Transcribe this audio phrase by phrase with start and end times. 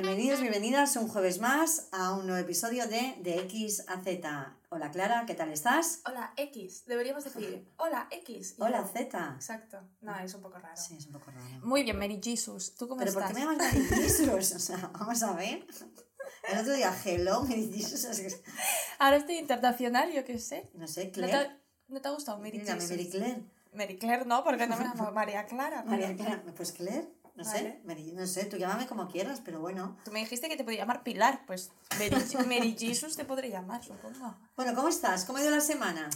[0.00, 4.56] Bienvenidos, bienvenidas un jueves más a un nuevo episodio de De X a Z.
[4.68, 6.00] Hola Clara, ¿qué tal estás?
[6.04, 8.56] Hola X, deberíamos decir hola X.
[8.58, 8.88] y Hola yo.
[8.92, 9.32] Z.
[9.36, 10.76] Exacto, no, es un poco raro.
[10.76, 11.46] Sí, es un poco raro.
[11.66, 13.36] Muy bien, Mary Jesus, ¿tú cómo Pero ¿por estás?
[13.38, 14.52] qué me llamas Mary Jesus?
[14.52, 15.66] O sea, vamos a ver.
[16.52, 18.04] El otro día, hello, Mary Jesus.
[18.04, 18.42] es que-
[18.98, 20.68] Ahora estoy internacional, yo qué sé.
[20.74, 21.56] No sé, ¿No Claire.
[21.88, 22.90] no te ha gustado Mary Dígame, Jesus?
[22.90, 23.42] Mary Claire.
[23.72, 25.84] Mary Claire no, porque no me llamo María Clara.
[25.84, 26.42] pero- María Clara.
[26.56, 27.80] Pues Claire, no sé.
[27.84, 29.96] Mary- no sé, tú llámame como quieras, pero bueno.
[30.04, 33.84] Tú me dijiste que te podía llamar Pilar, pues Mary, Mary Jesus te podré llamar,
[33.84, 34.34] supongo.
[34.56, 35.24] Bueno, ¿cómo estás?
[35.24, 36.08] ¿Cómo ha ido la semana?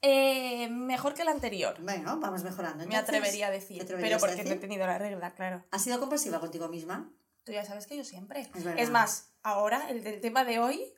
[0.00, 2.86] Eh, mejor que la anterior, Bueno, vamos mejorando.
[2.86, 3.84] me atrevería a ¿Te decir.
[3.86, 5.64] Pero porque no he tenido la regla, claro.
[5.72, 7.10] ¿Has sido compasiva contigo misma?
[7.44, 8.48] Tú ya sabes que yo siempre.
[8.54, 8.88] Es verdad.
[8.90, 10.92] más, ahora el del tema de hoy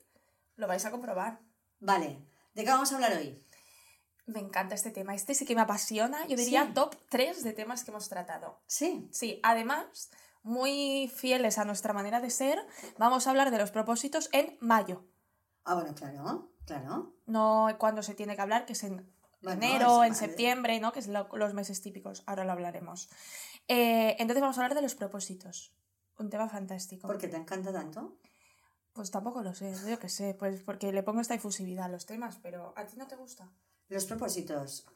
[0.57, 1.41] lo vais a comprobar.
[1.79, 2.19] Vale.
[2.55, 3.43] ¿De qué vamos a hablar hoy?
[4.33, 5.15] Me encanta este tema.
[5.15, 6.27] Este sí que me apasiona.
[6.27, 6.73] Yo diría Sí.
[6.75, 8.61] top 3 de temas que hemos tratado.
[8.67, 9.09] Sí.
[9.13, 10.11] Sí, además,
[10.43, 12.65] muy fieles a nuestra manera de ser,
[12.99, 15.05] vamos a hablar de los propósitos en mayo.
[15.65, 17.15] Ah, bueno, claro, claro.
[17.27, 20.93] No cuando se tiene que hablar, que es en Bueno, enero, en septiembre, ¿no?
[20.93, 22.23] Que es lo- los meses típicos.
[22.27, 23.09] Ahora lo hablaremos.
[23.69, 25.75] Eh, entonces vamos a hablar de los propósitos.
[26.19, 27.07] Un tema fantástico.
[27.07, 28.19] ¿Por qué te encanta tanto?
[28.93, 32.07] Pues tampoco lo sé, yo qué sé, pues porque le pongo esta efusividad a los
[32.07, 33.49] temas, pero ¿a ti no te gusta?
[33.91, 34.87] Los propósitos.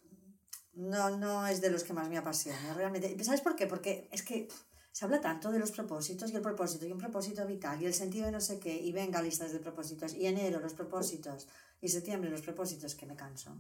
[0.75, 3.23] No, no es de los que más me apasiona, realmente.
[3.23, 3.67] ¿Sabes por qué?
[3.67, 4.49] Porque es que
[4.93, 7.95] se habla tanto de los propósitos y el propósito y un propósito vital y el
[7.95, 11.49] sentido de no sé qué y venga listas de propósitos y enero los propósitos
[11.81, 13.51] y septiembre los propósitos que me canso.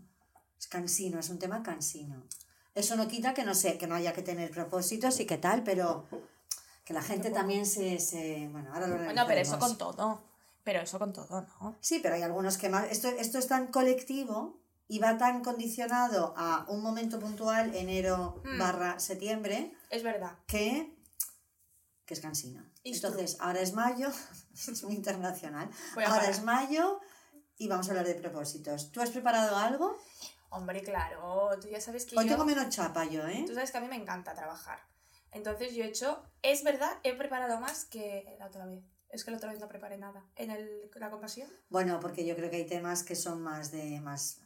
[0.56, 2.22] Es cansino, es un tema cansino.
[2.72, 5.64] Eso no quita que no sé, que no haya que tener propósitos y qué tal,
[5.64, 6.06] pero
[6.84, 10.22] que la gente también se, se bueno, ahora lo Bueno, pero eso con todo.
[10.62, 11.76] Pero eso con todo, ¿no?
[11.80, 12.90] Sí, pero hay algunos que más.
[12.90, 18.58] Esto, esto es tan colectivo y va tan condicionado a un momento puntual, enero Mm.
[18.58, 20.38] barra septiembre, Es verdad.
[20.46, 20.94] que,
[22.04, 22.62] que es cansino.
[22.84, 24.08] Entonces, ahora es mayo,
[24.54, 25.70] es muy internacional.
[26.06, 27.00] Ahora es mayo
[27.56, 28.92] y vamos a hablar de propósitos.
[28.92, 29.96] ¿Tú has preparado algo?
[30.50, 32.32] Hombre, claro, tú ya sabes que Hoy yo...
[32.32, 33.44] tengo menos chapa yo, ¿eh?
[33.46, 34.78] Tú sabes que a mí me encanta trabajar.
[35.32, 36.22] Entonces yo he hecho...
[36.42, 38.84] Es verdad, he preparado más que la otra vez.
[39.08, 40.24] Es que la otra vez no preparé nada.
[40.36, 41.48] En el, la compasión.
[41.70, 44.00] Bueno, porque yo creo que hay temas que son más de...
[44.00, 44.40] más...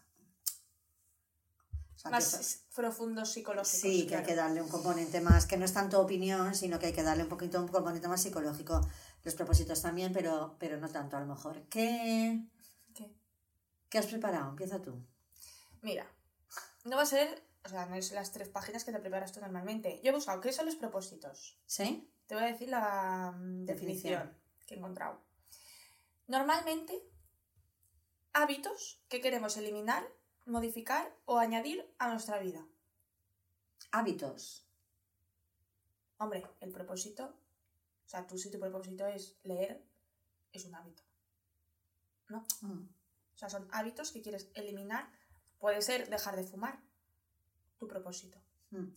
[1.99, 3.81] o sea, que Más son- profundos psicológicos.
[3.81, 6.87] Sí, que hay que darle un componente más, que no es tanto opinión, sino que
[6.87, 8.81] hay que darle un poquito un componente más psicológico.
[9.25, 11.65] Los propósitos también, pero, pero no tanto a lo mejor.
[11.69, 12.41] ¿Qué,
[12.95, 13.13] ¿Qué?
[13.89, 14.51] ¿Qué has preparado?
[14.51, 15.05] Empieza tú.
[15.83, 16.07] Mira,
[16.85, 17.43] no va a ser...
[17.65, 20.01] O sea, no es las tres páginas que te preparas tú normalmente.
[20.05, 21.59] Yo he buscado qué son los propósitos.
[21.67, 22.09] ¿Sí?
[22.29, 24.39] Te voy a decir la mm, definición, Definición.
[24.67, 25.21] que he encontrado.
[26.29, 27.03] Normalmente,
[28.33, 30.07] hábitos que queremos eliminar,
[30.49, 32.67] modificar o añadir a nuestra vida.
[33.93, 34.67] Hábitos.
[36.19, 37.25] Hombre, el propósito,
[38.05, 39.85] o sea, tú si tu propósito es leer,
[40.53, 41.03] es un hábito.
[42.29, 42.45] ¿No?
[42.63, 42.89] Mm.
[43.35, 45.09] O sea, son hábitos que quieres eliminar.
[45.59, 46.81] Puede ser dejar de fumar,
[47.79, 48.39] tu propósito.
[48.71, 48.89] Mm.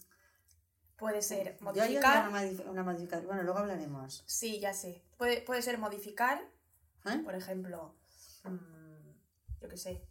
[0.97, 2.31] Puede ser Yo haría modificar.
[2.31, 3.27] modif- una modificación.
[3.27, 4.23] Bueno, luego hablaremos.
[4.25, 5.03] Sí, ya sé.
[5.17, 6.47] Puede, puede ser modificar
[7.05, 7.17] ¿Eh?
[7.25, 7.95] Por ejemplo,
[8.43, 10.07] mm, yo qué sé,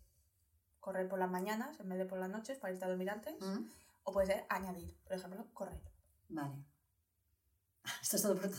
[0.81, 3.35] correr por las mañanas en vez de por las noches para irte a dormir antes.
[3.41, 3.69] Mm.
[4.05, 5.81] O puede ser añadir, por ejemplo, correr.
[6.29, 6.55] Vale.
[8.03, 8.35] Esto es todo.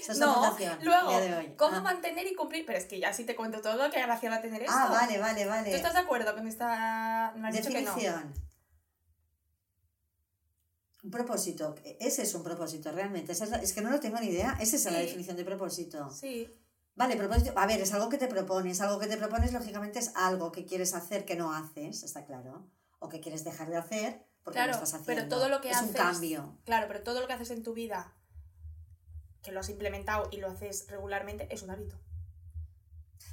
[0.00, 1.56] Esta es no, luego.
[1.56, 1.80] ¿cómo Ah.
[1.80, 2.66] mantener y cumplir?
[2.66, 4.74] Pero es que ya si te cuento todo, ¿qué gracia va a tener esto?
[4.76, 5.74] Ah, vale, vale, ¿Tú vale.
[5.74, 7.32] estás de acuerdo con esta...?
[7.36, 7.94] Me has dicho que no.
[7.94, 8.34] Definición.
[11.04, 11.74] Un propósito.
[12.00, 13.32] Ese es un propósito, realmente.
[13.32, 14.56] Esa es, que no lo tengo ni idea.
[14.60, 16.10] Esa es la definición de propósito.
[16.10, 16.50] Sí,
[16.96, 17.52] Vale, propósito.
[17.56, 18.80] A ver, es algo que te propones.
[18.80, 22.68] Algo que te propones, lógicamente, es algo que quieres hacer que no haces, está claro.
[23.00, 25.06] O que quieres dejar de hacer porque claro, lo estás haciendo.
[25.06, 25.88] pero todo lo que es haces...
[25.90, 26.58] un cambio.
[26.64, 28.12] Claro, pero todo lo que haces en tu vida,
[29.42, 31.98] que lo has implementado y lo haces regularmente, es un hábito.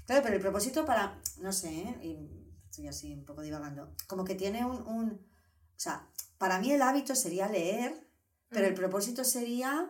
[0.06, 1.20] Claro, pero el propósito para.
[1.38, 2.00] No sé, ¿eh?
[2.02, 3.94] y estoy así un poco divagando.
[4.08, 4.86] Como que tiene un.
[4.88, 6.08] un- o sea,
[6.38, 8.08] para mí el hábito sería leer,
[8.50, 8.76] pero el Mm.
[8.78, 9.90] propósito sería.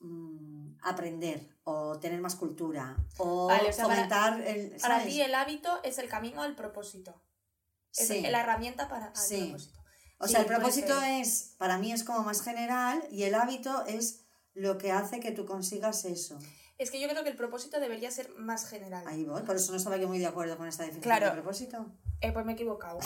[0.00, 5.20] mm, aprender o tener más cultura o Vale, o sea, para- fomentar el Para ti
[5.20, 7.22] el hábito es el camino al propósito.
[7.94, 8.22] Es Sí.
[8.22, 9.48] la herramienta para Sí.
[9.48, 9.78] propósito.
[10.18, 11.20] O Sí, sea, el propósito ser.
[11.20, 14.24] es, para mí es como más general y el hábito es
[14.54, 16.38] lo que hace que tú consigas eso.
[16.78, 19.04] Es que yo creo que el propósito debería ser más general.
[19.06, 21.26] Ahí voy, por eso no estaba yo muy de acuerdo con esta definición Claro.
[21.26, 21.86] de propósito.
[22.20, 22.98] Eh, pues me he equivocado.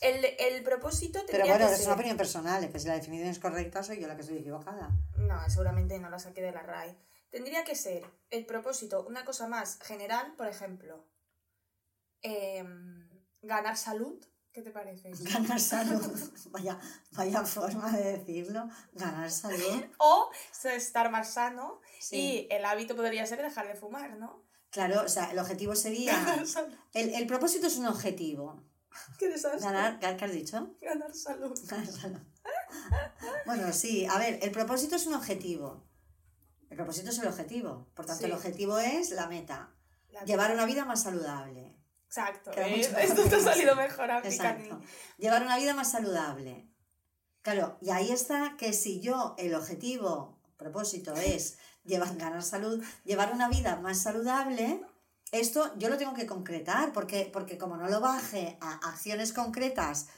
[0.00, 1.86] El, el propósito Pero bueno, que es ser...
[1.86, 4.90] una opinión personal, que si la definición es correcta soy yo la que estoy equivocada.
[5.16, 6.96] No, seguramente no la saqué de la RAE.
[7.30, 11.04] Tendría que ser el propósito una cosa más general, por ejemplo,
[12.22, 13.08] em,
[13.42, 14.18] ganar salud,
[14.52, 15.12] ¿Qué te parece?
[15.20, 16.02] Ganar salud.
[16.50, 16.78] Vaya,
[17.12, 18.68] vaya forma de decirlo.
[18.92, 19.84] Ganar salud.
[19.98, 20.30] O
[20.64, 22.16] estar más sano Sí.
[22.16, 24.42] y el hábito podría ser dejar de fumar, ¿no?
[24.70, 26.12] Claro, o sea, el objetivo sería.
[26.24, 26.74] Ganar salud.
[26.94, 28.60] El, el propósito es un objetivo.
[29.18, 29.60] Qué desastre.
[29.60, 30.74] Ganar, ¿qué qué has dicho?
[30.80, 31.56] Ganar salud.
[31.66, 32.20] Ganar salud.
[33.46, 35.84] Bueno, sí, a ver, el propósito es un objetivo.
[36.70, 37.88] El propósito es el objetivo.
[37.94, 38.26] Por tanto, Sí.
[38.30, 39.74] el objetivo es la meta.
[40.10, 41.76] La- Llevar una vida más saludable.
[42.06, 42.50] Exacto.
[42.56, 42.80] ¿eh?
[43.00, 44.80] Esto te ha salido mejor a mí, Exacto.
[45.18, 46.68] Llevar una vida más saludable.
[47.42, 53.32] Claro, y ahí está que si yo el objetivo, propósito es llevar, ganar salud, llevar
[53.32, 54.84] una vida más saludable,
[55.32, 60.08] esto yo lo tengo que concretar, porque, porque como no lo baje a acciones concretas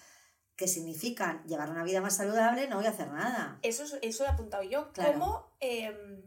[0.56, 3.58] que significan llevar una vida más saludable, no voy a hacer nada.
[3.62, 4.92] Eso, es- eso lo he apuntado yo.
[4.92, 5.12] Claro.
[5.12, 6.22] ¿Cómo em,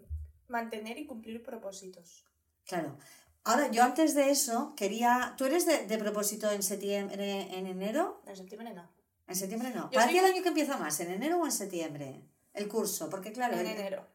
[0.48, 2.26] mantener y cumplir propósitos?
[2.66, 2.98] Claro.
[3.44, 5.36] Ahora, yo antes de eso quería...
[5.38, 8.22] ¿Tú eres de, de propósito en septiembre, en enero?
[8.26, 8.90] En septiembre no.
[9.28, 9.84] En septiembre no.
[9.92, 11.00] Yo ¿Para soy- el año que empieza más?
[11.00, 12.22] ¿En enero o en septiembre?
[12.54, 13.54] El curso, porque claro...
[13.56, 14.08] en el- enero.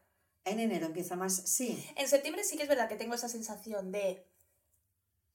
[0.43, 1.81] En enero empieza más, sí.
[1.95, 4.25] En septiembre sí que es verdad que tengo esa sensación de...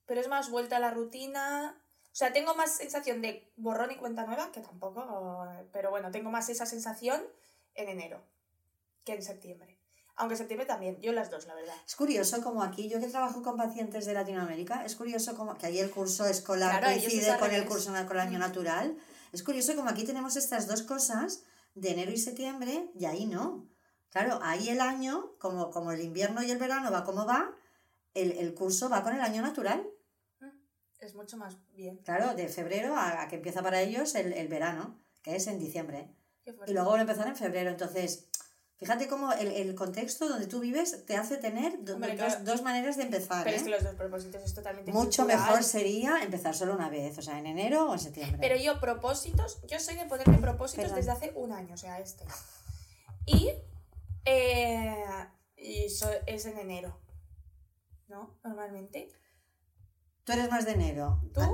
[0.04, 1.80] Pero es más vuelta a la rutina.
[2.04, 5.46] O sea, tengo más sensación de borrón y cuenta nueva, que tampoco...
[5.72, 7.22] Pero bueno, tengo más esa sensación
[7.74, 8.22] en enero
[9.04, 9.75] que en septiembre.
[10.16, 10.98] Aunque septiembre también.
[11.00, 11.74] Yo las dos, la verdad.
[11.86, 15.66] Es curioso como aquí, yo que trabajo con pacientes de Latinoamérica, es curioso como que
[15.66, 18.40] ahí el curso escolar Claro, coincide con el curso con el año Mm.
[18.40, 18.96] natural.
[19.32, 21.42] Es curioso como aquí tenemos estas dos cosas
[21.74, 23.68] de enero y septiembre y ahí no.
[24.10, 27.50] Claro, ahí el año, como, como el invierno y el verano va como va,
[28.14, 29.86] el, el curso va con el año natural.
[30.98, 31.98] Es mucho más bien.
[31.98, 35.58] Claro, de febrero a, a que empieza para ellos el, el verano, que es en
[35.58, 36.08] diciembre.
[36.66, 37.68] Y luego vuelve a empezar en febrero.
[37.70, 38.28] Entonces,
[38.78, 42.44] fíjate cómo el, el contexto donde tú vives te hace tener do- Hombre, dos, claro.
[42.44, 43.44] dos maneras de empezar.
[43.44, 43.58] Pero ¿eh?
[43.58, 47.22] es que los dos propósitos es totalmente Mucho mejor sería empezar solo una vez, o
[47.22, 48.38] sea, en enero o en septiembre.
[48.40, 50.96] Pero yo propósitos, yo soy de ponerme propósitos Perdón.
[50.96, 52.24] desde hace un año, o sea, este.
[53.24, 53.50] Y,
[54.24, 55.04] eh,
[55.56, 57.00] y es en enero,
[58.08, 58.38] ¿no?
[58.44, 59.08] Normalmente.
[60.24, 61.20] Tú eres más de enero.
[61.32, 61.40] ¿Tú?
[61.40, 61.50] Ah,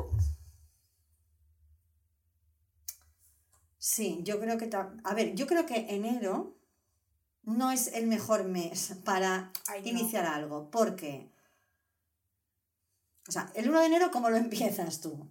[3.78, 4.70] sí, yo creo que...
[5.04, 6.56] A ver, yo creo que enero
[7.42, 9.88] no es el mejor mes para Ay, no.
[9.88, 11.30] iniciar algo, porque...
[13.28, 15.28] O sea, el 1 de enero, ¿cómo lo empiezas tú?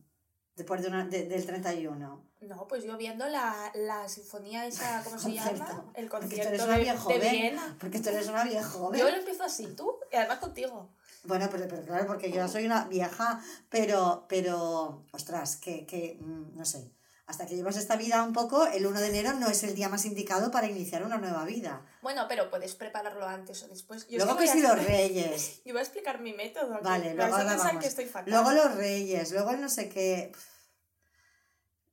[0.56, 2.26] Después de una- de- del 31.
[2.42, 5.58] No, pues yo viendo la, la sinfonía esa, ¿cómo se Concierto.
[5.66, 5.92] llama?
[5.94, 7.20] El Porque tú concierto eres una de, vieja de.
[7.20, 7.78] Viena.
[7.80, 9.00] Porque tú eres una vieja joven.
[9.00, 10.90] Yo lo empiezo así, tú, y además contigo.
[11.24, 16.58] Bueno, pero, pero claro, porque yo soy una vieja, pero, pero, ostras, que, que, mm,
[16.58, 16.92] no sé,
[17.32, 19.88] hasta que llevas esta vida un poco, el 1 de enero no es el día
[19.88, 21.82] más indicado para iniciar una nueva vida.
[22.02, 24.06] Bueno, pero puedes prepararlo antes o después.
[24.10, 26.82] Yo luego que si los reyes, Yo voy a explicar mi método.
[26.84, 28.32] Vale, luego ahora que estoy fatal.
[28.32, 30.34] luego los reyes, luego el no sé qué,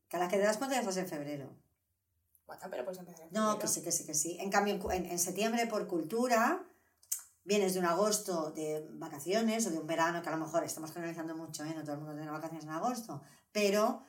[0.08, 1.56] que a la que te das cuenta ya estás en febrero.
[2.44, 4.38] Bueno, pero pues empezar en No, que sí, que sí, que sí.
[4.40, 6.64] En cambio, en, en septiembre, por cultura,
[7.44, 10.90] vienes de un agosto de vacaciones o de un verano, que a lo mejor estamos
[10.90, 11.74] generalizando mucho, ¿eh?
[11.76, 14.02] no todo el mundo tiene vacaciones en agosto, pero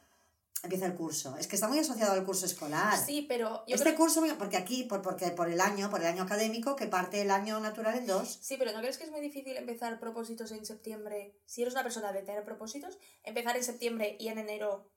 [0.64, 1.36] empieza el curso.
[1.38, 2.98] Es que está muy asociado al curso escolar.
[2.98, 6.08] Sí, pero yo este creo- curso, porque aquí, por, porque por el año, por el
[6.08, 8.40] año académico, que parte el año natural en dos.
[8.42, 11.36] Sí, pero ¿no crees que es muy difícil empezar propósitos en septiembre?
[11.46, 14.92] Si eres una persona de tener propósitos, empezar en septiembre y en enero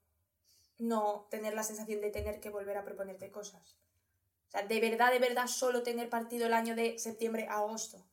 [0.79, 3.77] no tener la sensación de tener que volver a proponerte cosas.
[4.47, 8.05] O sea, de verdad, de verdad, solo tener partido el año de septiembre a agosto.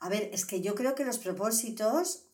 [0.00, 2.27] A ver, es que yo creo que los propósitos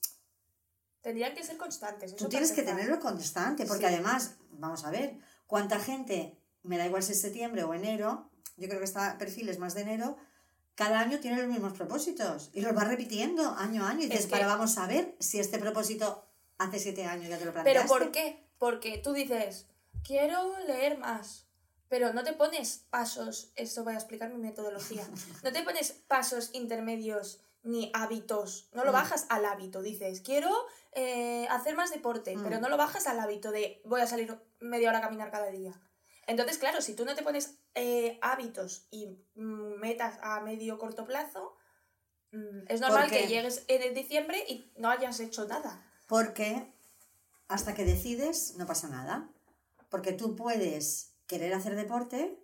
[1.04, 2.12] Tendrían que ser constantes.
[2.14, 2.80] eso Tú tienes que empezar.
[2.80, 3.92] tenerlo constante, porque Sí.
[3.92, 8.68] además, vamos a ver, cuánta gente, me da igual si es septiembre o enero, yo
[8.68, 10.16] creo que este perfil es más de enero,
[10.74, 14.00] cada año tiene los mismos propósitos y los va repitiendo año a año.
[14.00, 16.24] Y dices, para vamos a ver si este propósito
[16.56, 17.86] hace siete años ya te lo planteaste.
[17.86, 18.48] ¿Pero por qué?
[18.58, 19.66] Porque tú dices,
[20.02, 21.44] quiero leer más,
[21.88, 25.06] pero no te pones pasos, esto voy a explicar mi metodología,
[25.44, 28.94] no te pones pasos intermedios ni hábitos, no lo Mm.
[28.94, 30.50] bajas al hábito, dices, quiero
[30.92, 32.42] eh, hacer más deporte, Mm.
[32.44, 35.50] pero no lo bajas al hábito de voy a salir media hora a caminar cada
[35.50, 35.72] día.
[36.28, 41.04] Entonces, claro, si tú no te pones eh, hábitos y mm, metas a medio corto
[41.04, 41.56] plazo,
[42.68, 45.84] es normal que llegues en el diciembre y no hayas hecho nada.
[46.06, 46.72] Porque
[47.48, 49.28] hasta que decides no pasa nada.
[49.88, 52.43] Porque tú puedes querer hacer deporte,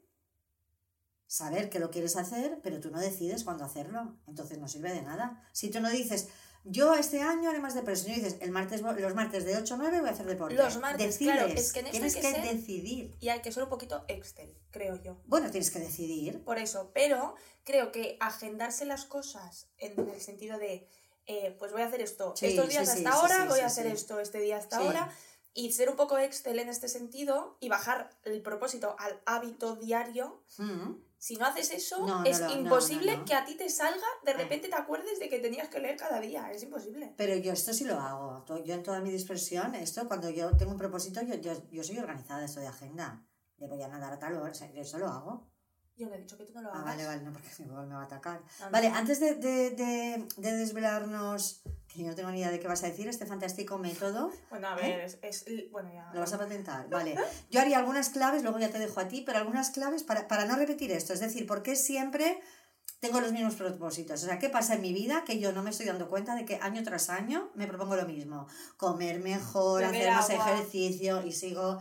[1.30, 4.16] saber que lo quieres hacer, pero tú no decides cuándo hacerlo.
[4.26, 5.49] Entonces no sirve de nada.
[5.52, 6.26] Si tú no dices,
[6.64, 9.75] yo este año haré más deporte, si no dices, el martes, los martes de 8
[9.75, 10.56] a 9 voy a hacer deporte.
[10.56, 13.16] Los martes, claro, es que en esto tienes que, que ser- decidir.
[13.20, 15.22] Y hay que ser un poquito Excel, creo yo.
[15.26, 16.42] Bueno, tienes que decidir.
[16.42, 20.88] Por eso, pero creo que agendarse las cosas en el sentido de,
[21.26, 23.66] eh, pues voy a hacer esto Sí, estos días sí, hasta sí, ahora, voy a
[23.66, 25.14] hacer esto este día hasta ahora,
[25.54, 30.42] y ser un poco excel en este sentido y bajar el propósito al hábito diario.
[30.58, 30.94] Mm.
[31.20, 34.32] Si no haces eso, No, no es no, imposible que a ti te salga, de
[34.32, 36.50] repente te acuerdes de que tenías que leer cada día.
[36.50, 37.12] Es imposible.
[37.18, 38.42] Pero yo esto sí lo hago.
[38.44, 41.84] To- Yo en toda mi dispersión, esto cuando yo tengo un propósito, yo, yo, yo
[41.84, 43.22] soy organizada, esto de agenda.
[43.58, 45.46] De voy a nadar a tal hora, o sea, yo eso lo hago.
[45.94, 46.84] Yo no he dicho que tú no lo Ah, hagas.
[46.86, 48.42] vale, vale, no, porque me va a atacar.
[48.60, 48.70] No.
[48.70, 51.62] Vale, antes de, de, de, de desvelarnos,
[51.92, 54.68] que yo no tengo ni idea de qué vas a decir, este fantástico método, Bueno,
[54.68, 56.02] a ver, es, es- Bueno, ya.
[56.02, 56.14] ¿Eh?
[56.14, 56.88] lo vas a patentar.
[56.88, 57.16] Vale,
[57.50, 60.44] yo haría algunas claves, luego ya te dejo a ti, pero algunas claves para, para
[60.44, 61.12] no repetir esto.
[61.12, 62.40] Es decir, ¿por qué siempre
[63.00, 64.23] tengo los mismos propósitos?
[64.23, 66.44] O sea, ¿qué pasa en mi vida que yo no me estoy dando cuenta de
[66.44, 68.47] que año tras año me propongo lo mismo?
[68.76, 70.52] Comer mejor, Beber hacer más agua.
[70.61, 71.80] ejercicio y sigo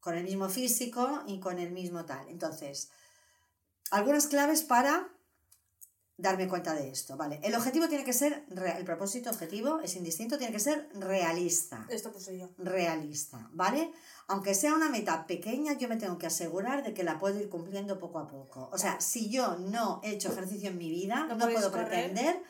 [0.00, 2.28] con el mismo físico y con el mismo tal.
[2.28, 2.90] Entonces,
[3.92, 5.08] algunas claves para
[6.22, 7.40] darme cuenta de esto, ¿vale?
[7.42, 8.44] El objetivo tiene que ser,
[8.78, 12.48] el propósito objetivo es indistinto, tiene que ser realista Esto puse yo.
[12.58, 13.92] realista, ¿vale?
[14.28, 17.48] Aunque sea una meta pequeña, yo me tengo que asegurar de que la puedo ir
[17.48, 18.70] cumpliendo poco a poco.
[18.72, 21.88] O sea, si yo no he hecho ejercicio en mi vida, No puedo correr.
[21.88, 22.40] pretender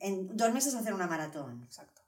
[0.00, 2.00] en dos meses hacer una maratón, Exacto.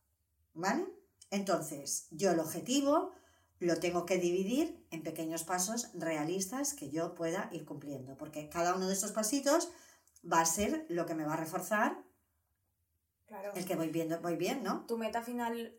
[0.54, 0.86] ¿vale?
[1.30, 3.12] Entonces, yo el objetivo
[3.58, 8.74] lo tengo que dividir en pequeños pasos realistas que yo pueda ir cumpliendo, porque cada
[8.74, 9.68] uno de estos pasitos
[10.30, 12.02] va a ser lo que me va a reforzar
[13.26, 13.52] Claro.
[13.54, 14.84] el que voy viendo, voy bien, ¿no?
[14.86, 15.74] Tu meta final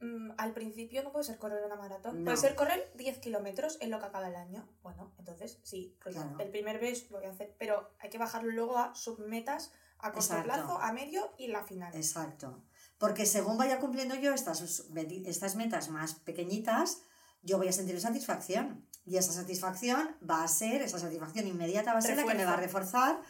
[0.00, 2.18] mm, al principio no puede ser correr una maratón.
[2.18, 2.24] No.
[2.26, 4.68] Puede ser correr 10 kilómetros en lo que acaba el año.
[4.82, 6.36] Bueno, entonces sí, pues Claro.
[6.38, 10.12] el primer mes lo voy a hacer, pero hay que bajarlo luego a submetas a
[10.12, 10.44] corto Exacto.
[10.44, 11.94] plazo, a medio y la final.
[11.96, 12.62] Exacto.
[12.98, 17.02] Porque según vaya cumpliendo yo estas, estas metas más pequeñitas,
[17.42, 18.86] yo voy a sentir satisfacción.
[19.04, 22.44] Y esa satisfacción va a ser, esa satisfacción inmediata va a ser la que me
[22.44, 23.20] va a reforzar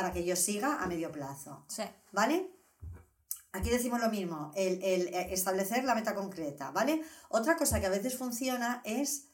[0.00, 1.62] para que yo siga a medio plazo.
[1.68, 1.82] Sí.
[2.12, 2.50] ¿Vale?
[3.52, 7.04] Aquí decimos lo mismo, el, el, eh, establecer la meta concreta, ¿vale?
[7.28, 9.26] Otra cosa que a veces funciona es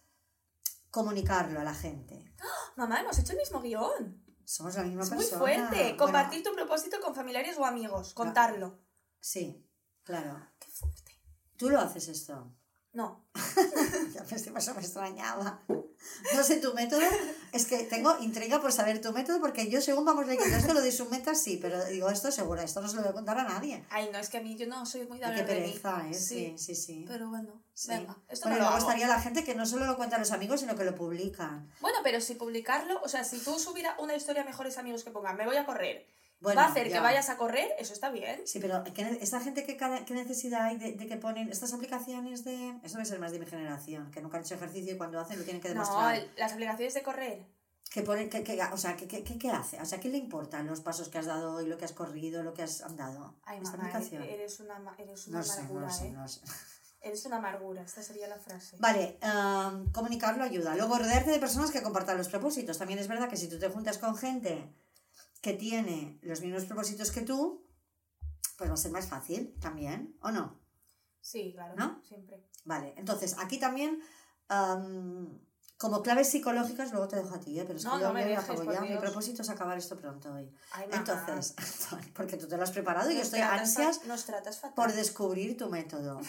[0.90, 2.32] comunicarlo a la gente.
[2.74, 4.24] Mamá, hemos hecho el mismo guion.
[4.44, 5.38] Somos la misma Es muy persona.
[5.38, 5.76] fuerte.
[5.82, 8.12] Bueno, Compartir tu propósito con familiares o amigos.
[8.14, 8.80] Contarlo.
[9.20, 9.64] sí,
[10.02, 10.40] claro.
[10.58, 11.12] Qué fuerte.
[11.56, 12.52] ¿Tú lo haces esto?
[12.96, 13.26] No.
[14.14, 15.60] Ya me, me extrañaba.
[16.34, 17.00] No sé tu método.
[17.52, 20.80] Es que tengo intriga por saber tu método porque yo según vamos leyendo esto lo
[20.80, 23.38] de su meta sí, pero digo esto seguro, esto no se lo voy a contar
[23.38, 23.84] a nadie.
[23.90, 25.60] Ay, no, es que a mí yo no soy muy de Ay, qué hablar de
[25.62, 25.66] mí.
[25.72, 26.14] pereza, ¿eh?
[26.14, 26.58] Sí, Sí.
[26.58, 27.04] sí, sí.
[27.06, 27.88] Pero bueno, Sí.
[27.88, 28.16] venga.
[28.28, 30.60] Esto Bueno, no luego estaría la gente que no solo lo cuenta a los amigos,
[30.60, 31.70] sino que lo publican.
[31.80, 35.10] Bueno, pero si publicarlo, o sea, si tú subieras una historia a mejores amigos que
[35.10, 36.06] pongan, me voy a correr,
[36.40, 36.94] Bueno, va a hacer ya.
[36.96, 38.42] que vayas a correr, eso está bien.
[38.46, 41.72] Sí, pero ¿qué ne- esta gente que ¿qué necesidad hay de, de que ponen estas
[41.72, 42.78] aplicaciones de...
[42.82, 45.38] Eso debe ser más de mi generación, que nunca han hecho ejercicio y cuando hacen
[45.38, 46.14] lo tienen que No, demostrar.
[46.16, 47.46] el- las aplicaciones de correr.
[47.90, 49.80] Que ponen, que, que- o sea, ¿qué, qué- qué hace?
[49.80, 52.42] O sea, ¿qué le importan los pasos que has dado hoy, lo que has corrido,
[52.42, 53.34] lo que has andado?
[53.44, 54.22] Ay, esta mamá, aplicación.
[54.24, 56.10] eres una, eres una No sé, amargura, no sé, ¿eh?
[56.12, 56.40] no sé.
[57.00, 58.76] Eres una amargura, esta sería la frase.
[58.80, 60.74] Vale, am, comunicarlo ayuda.
[60.74, 62.76] Luego, rodearte de personas que compartan los propósitos.
[62.78, 64.68] También es verdad que si tú te juntas con gente
[65.46, 67.64] que tiene los mismos propósitos que tú,
[68.58, 70.58] pues va a ser más fácil también, ¿o no?
[71.20, 72.02] Sí, claro, ¿No?
[72.02, 72.42] siempre.
[72.64, 74.00] Vale, entonces aquí también,
[74.48, 75.38] am,
[75.78, 77.64] como claves psicológicas, luego te dejo a ti, ¿eh?
[77.64, 78.80] pero es No, que yo no me dejes, acabo ya.
[78.80, 80.52] Mi propósito es acabar esto pronto hoy.
[80.72, 81.54] Ay, Entonces,
[82.16, 84.74] porque tú te lo has preparado y yo estoy ansias Nos tratas fatal.
[84.74, 86.20] por descubrir tu método.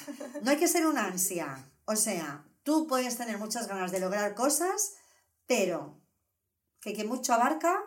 [0.44, 1.68] No hay que ser una ansia.
[1.86, 4.94] O sea, tú puedes tener muchas ganas de lograr cosas,
[5.48, 6.00] pero
[6.82, 7.82] que que mucho abarca,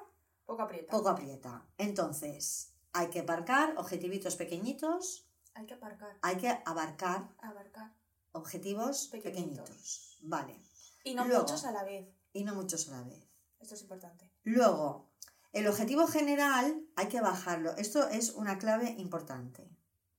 [0.50, 0.90] Poco aprieta.
[0.90, 1.64] poco aprieta.
[1.78, 7.94] Entonces, hay que aparcar objetivitos pequeñitos, Hay que aparcar, hay que abarcar abarcar.
[8.32, 9.68] objetivos Pequeñitos.
[9.68, 10.18] pequeñitos.
[10.22, 10.60] Vale.
[11.04, 11.42] Y no Luego.
[11.42, 12.08] muchos a la vez.
[12.32, 13.28] Y no muchos a la vez.
[13.60, 14.32] Esto es importante.
[14.42, 15.12] Luego,
[15.52, 17.76] el objetivo general hay que bajarlo.
[17.76, 19.70] Esto es una clave importante.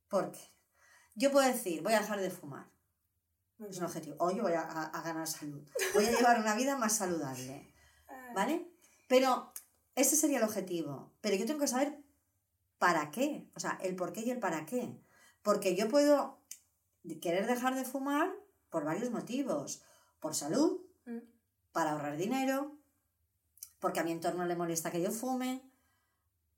[0.07, 0.39] Porque
[1.13, 2.71] yo puedo decir, voy a dejar de fumar.
[3.69, 4.15] Es un objetivo.
[4.19, 5.61] Hoy voy a, a- a ganar salud.
[5.93, 7.67] Voy a llevar una vida más saludable.
[8.07, 8.67] Ah, ¿Vale?
[9.07, 9.53] Pero
[10.01, 11.11] ese sería el objetivo.
[11.21, 11.97] Pero yo tengo que saber
[12.77, 13.49] para qué.
[13.55, 14.99] O sea, el por qué y el para qué.
[15.41, 16.39] Porque yo puedo
[17.21, 18.31] querer dejar de fumar
[18.69, 19.81] por varios motivos.
[20.19, 21.17] Por salud, Mm.
[21.71, 22.77] para ahorrar dinero,
[23.79, 25.63] porque a mi entorno le molesta que yo fume,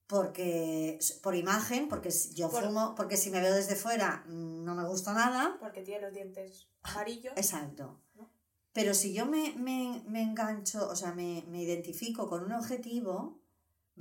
[0.08, 4.64] porque por imagen, porque si yo Por- fumo, porque si me veo desde fuera mm,
[4.66, 5.56] no me gusta nada.
[5.60, 7.34] Porque tiene los dientes amarillos.
[7.38, 8.02] Exacto.
[8.74, 13.40] Pero si yo me, me, me engancho, o sea, me, me identifico con un objetivo,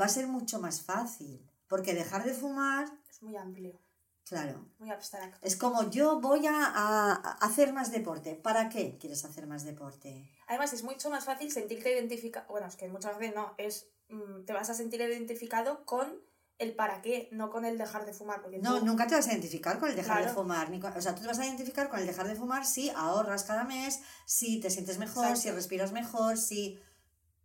[0.00, 1.46] va a ser mucho más fácil.
[1.68, 3.78] Porque dejar de fumar, Es muy amplio,
[4.24, 5.38] claro, muy abstracto.
[5.46, 8.34] es como yo voy a, a- a hacer más deporte.
[8.34, 10.28] ¿Para qué quieres hacer más deporte?
[10.48, 12.46] Además, es mucho más fácil sentirte identificado.
[12.48, 13.88] Bueno, es que muchas veces no, es.
[14.08, 16.20] mm, te vas a sentir identificado con
[16.58, 18.40] el para qué, no con el dejar de fumar.
[18.42, 20.70] Porque No, tú- nunca te vas a identificar con el dejar de fumar.
[20.70, 22.90] Ni con- o sea, tú te vas a identificar con el dejar de fumar si
[22.90, 25.40] ahorras cada mes, si te sientes mejor, Exacto.
[25.42, 26.80] si respiras mejor, si.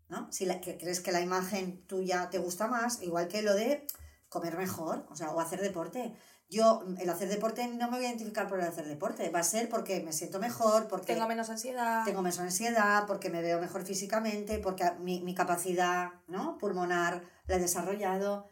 [0.09, 0.31] ¿No?
[0.31, 3.85] Si la- que crees que la imagen tuya te gusta más, igual que lo de
[4.29, 6.13] comer mejor, o sea, o hacer deporte.
[6.49, 9.43] Yo, el hacer deporte no me voy a identificar por el hacer deporte, va a
[9.43, 12.05] ser porque me siento mejor, porque tengo menos ansiedad.
[12.05, 16.57] tengo menos ansiedad, porque me veo mejor físicamente, porque mi, mi capacidad ¿no?
[16.57, 18.47] pulmonar la he desarrollado.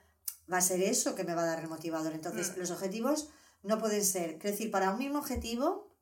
[0.52, 2.14] Va a ser eso que me va a dar el motivador.
[2.14, 2.60] Entonces, Mm.
[2.60, 3.30] los objetivos
[3.64, 5.96] no pueden ser, quiero decir, para un mismo objetivo,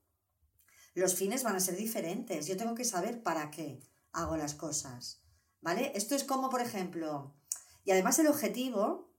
[0.96, 2.46] los fines van a ser diferentes.
[2.48, 3.82] Yo tengo que saber para qué
[4.12, 5.22] hago las cosas.
[5.62, 5.94] ¿Vale?
[5.96, 7.34] Esto es como, por ejemplo,
[7.86, 9.14] y además el objetivo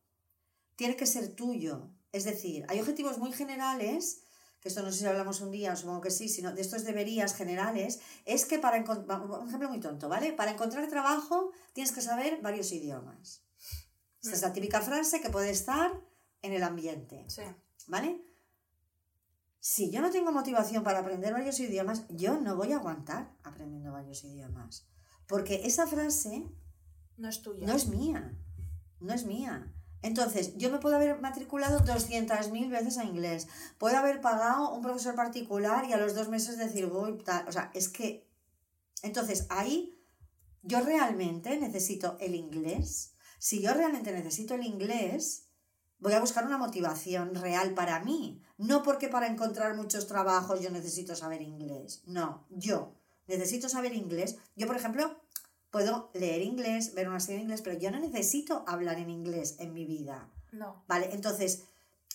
[0.77, 1.91] tiene que ser tuyo.
[2.13, 4.21] Es decir, hay objetivos muy generales,
[4.61, 7.35] que esto no sé si hablamos un día, supongo que sí, sino de estos deberías
[7.35, 10.33] generales, es que para encontrar, un ejemplo muy tonto, ¿vale?
[10.33, 13.43] Para encontrar trabajo tienes que saber varios idiomas.
[14.25, 15.93] Esta es la típica frase que puede estar
[16.43, 17.43] en el ambiente, Sí.
[17.87, 18.21] ¿vale?
[19.61, 23.93] Si yo no tengo motivación para aprender varios idiomas, yo no voy a aguantar aprendiendo
[23.93, 24.87] varios idiomas.
[25.27, 26.47] Porque esa frase
[27.17, 27.67] No es tuya.
[27.67, 28.35] no es mía.
[29.01, 29.73] No es mía.
[30.03, 33.49] Entonces, yo me puedo haber matriculado 200.000 veces a inglés.
[33.79, 37.49] Puedo haber pagado un profesor particular y a los dos meses decir, voy, tal.
[37.49, 38.29] O sea, es que.
[39.03, 39.99] Entonces, ahí
[40.63, 43.14] yo realmente necesito el inglés.
[43.39, 45.47] Si yo realmente necesito el inglés,
[45.99, 48.43] voy a buscar una motivación real para mí.
[48.59, 52.03] No porque para encontrar muchos trabajos yo necesito saber inglés.
[52.07, 52.95] No, yo
[53.27, 54.37] necesito saber inglés.
[54.57, 55.21] Yo, por ejemplo,
[55.71, 59.57] puedo leer inglés, ver una serie en inglés, pero yo no necesito hablar en inglés
[59.59, 60.31] en mi vida.
[60.53, 60.85] No.
[60.87, 61.09] ¿Vale?
[61.13, 61.65] Entonces,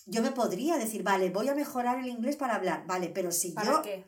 [0.06, 2.86] yo me podría decir, vale, voy a mejorar el inglés para hablar.
[2.86, 3.82] Vale, pero si ¿Para yo.
[3.82, 4.04] qué?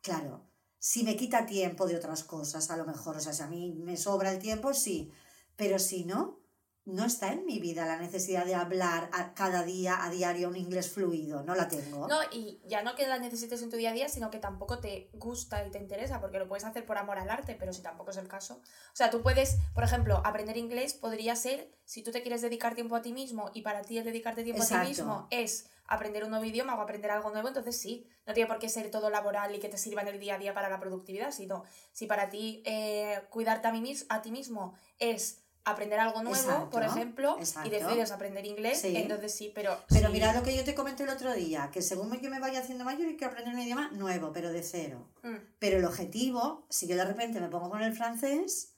[0.00, 0.46] Claro,
[0.78, 3.72] si me quita tiempo de otras cosas, a lo mejor, o sea, si a mí
[3.72, 5.10] me sobra el tiempo, sí,
[5.56, 6.38] pero si no,
[6.86, 10.56] no está en mi vida la necesidad de hablar a- cada día, a diario, un
[10.56, 12.06] inglés fluido, no la tengo.
[12.06, 14.78] No, y ya no que la necesites en tu día a día, sino que tampoco
[14.78, 17.82] te gusta y te interesa, porque lo puedes hacer por amor al arte, pero si
[17.82, 18.54] tampoco es el caso.
[18.54, 22.76] O sea, tú puedes, por ejemplo, aprender inglés podría ser, si tú te quieres dedicar
[22.76, 26.22] tiempo a ti mismo y para ti el dedicarte tiempo a ti mismo es aprender
[26.24, 29.10] un nuevo idioma o aprender algo nuevo, entonces sí, no tiene por qué ser todo
[29.10, 32.06] laboral y que te sirva en el día a día para la productividad, sino si
[32.06, 36.82] para ti eh, cuidarte a, mí a ti mismo es aprender algo nuevo, Exacto, por
[36.84, 37.68] ejemplo, exacto.
[37.68, 38.96] y decides aprender inglés, Sí.
[38.96, 39.76] entonces sí, pero...
[39.88, 42.38] Pero sí, mira lo que yo te comenté el otro día, que según yo me
[42.40, 45.08] vaya haciendo mayor y quiero aprender un idioma nuevo, pero de cero.
[45.24, 48.74] mm, Pero el objetivo, si yo de repente me pongo con el francés,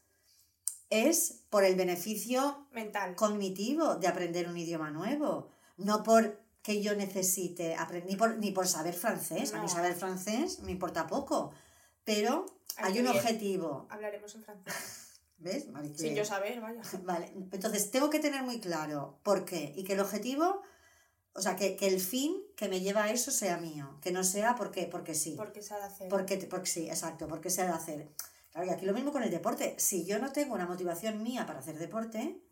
[0.91, 3.15] es por el beneficio mental.
[3.15, 8.51] cognitivo de aprender un idioma nuevo, no por que yo necesite aprender, ni por, ni
[8.51, 9.53] por saber francés.
[9.53, 9.69] A mí No.
[9.69, 11.53] saber francés me importa poco,
[12.05, 12.47] pero
[12.77, 13.17] Ay, hay un bien.
[13.17, 13.87] objetivo.
[13.91, 14.75] Hablaremos en francés.
[15.39, 15.67] ¿Ves?
[15.97, 16.83] Sin yo saber, vaya.
[17.05, 20.63] Vale, entonces tengo que tener muy claro por qué y que el objetivo,
[21.33, 24.25] o sea, que, que el fin que me lleva a eso sea mío, que no
[24.25, 25.35] sea porque, porque sí.
[25.37, 26.09] Porque se ha de hacer.
[26.09, 28.09] Porque, porque sí, exacto, porque se ha de hacer.
[28.51, 29.77] Claro, y aquí lo mismo con el deporte.
[29.79, 32.43] Si yo no tengo una motivación mía para hacer deporte,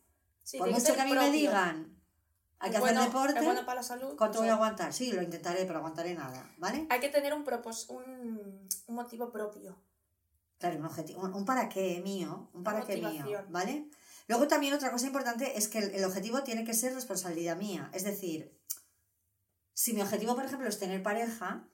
[0.42, 2.01] Sí, por mucho que a mí me digan,
[2.61, 4.14] hay que bueno- hacer deporte, bueno para la salud.
[4.16, 4.92] ¿cuánto o voy a aguantar?
[4.92, 6.87] Sí, lo intentaré, pero aguantaré nada, ¿vale?
[6.88, 9.77] Hay que tener un, propós un, un motivo propio.
[10.59, 13.45] Claro, un objetivo, un, un para qué mío, un para qué mío.
[13.51, 13.88] ¿vale?
[14.29, 17.90] Luego también otra cosa importante es que el, el objetivo tiene que ser responsabilidad mía.
[17.92, 18.59] Es decir,
[19.75, 21.69] si mi objetivo, por ejemplo, es tener pareja,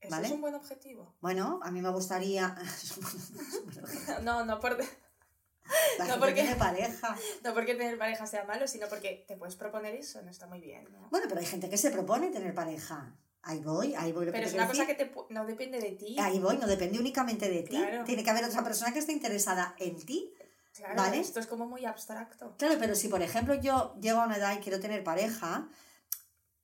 [0.00, 0.26] Eso ¿Vale?
[0.28, 1.14] es un buen objetivo.
[1.20, 2.56] bueno, a mí me gustaría...
[4.22, 4.76] No, no, por,
[6.08, 7.16] No, porque- tiene pareja.
[7.44, 10.60] no porque tener pareja sea malo, sino porque te puedes proponer eso, no está muy
[10.60, 10.88] bien.
[10.90, 11.08] ¿no?
[11.10, 13.14] Bueno, pero hay gente que se propone tener pareja.
[13.44, 14.26] Ahí voy, ahí voy.
[14.26, 16.16] Lo que Pero te es una cosa que te, no depende de ti.
[16.20, 17.76] Ahí voy, no depende únicamente de ti.
[17.76, 18.04] Claro.
[18.04, 20.32] Tiene que haber otra persona que esté interesada en ti.
[20.74, 21.18] Claro, ¿vale?
[21.18, 22.54] esto es como muy abstracto.
[22.56, 25.68] Claro, pero si por ejemplo yo llego a una edad y quiero tener pareja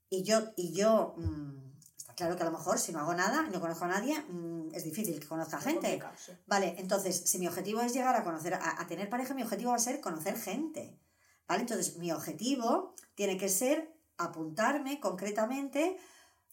[0.08, 3.44] y yo, y yo mm, está claro que a lo mejor si no hago nada
[3.46, 6.00] y no conozco a nadie, mm, es difícil que conozca gente.
[6.16, 6.32] sí.
[6.46, 9.70] Vale, entonces, si mi objetivo es llegar a conocer, a, a tener pareja, mi objetivo
[9.70, 10.98] va a ser conocer gente.
[11.46, 11.62] ¿Vale?
[11.62, 15.96] Entonces, mi objetivo tiene que ser apuntarme concretamente,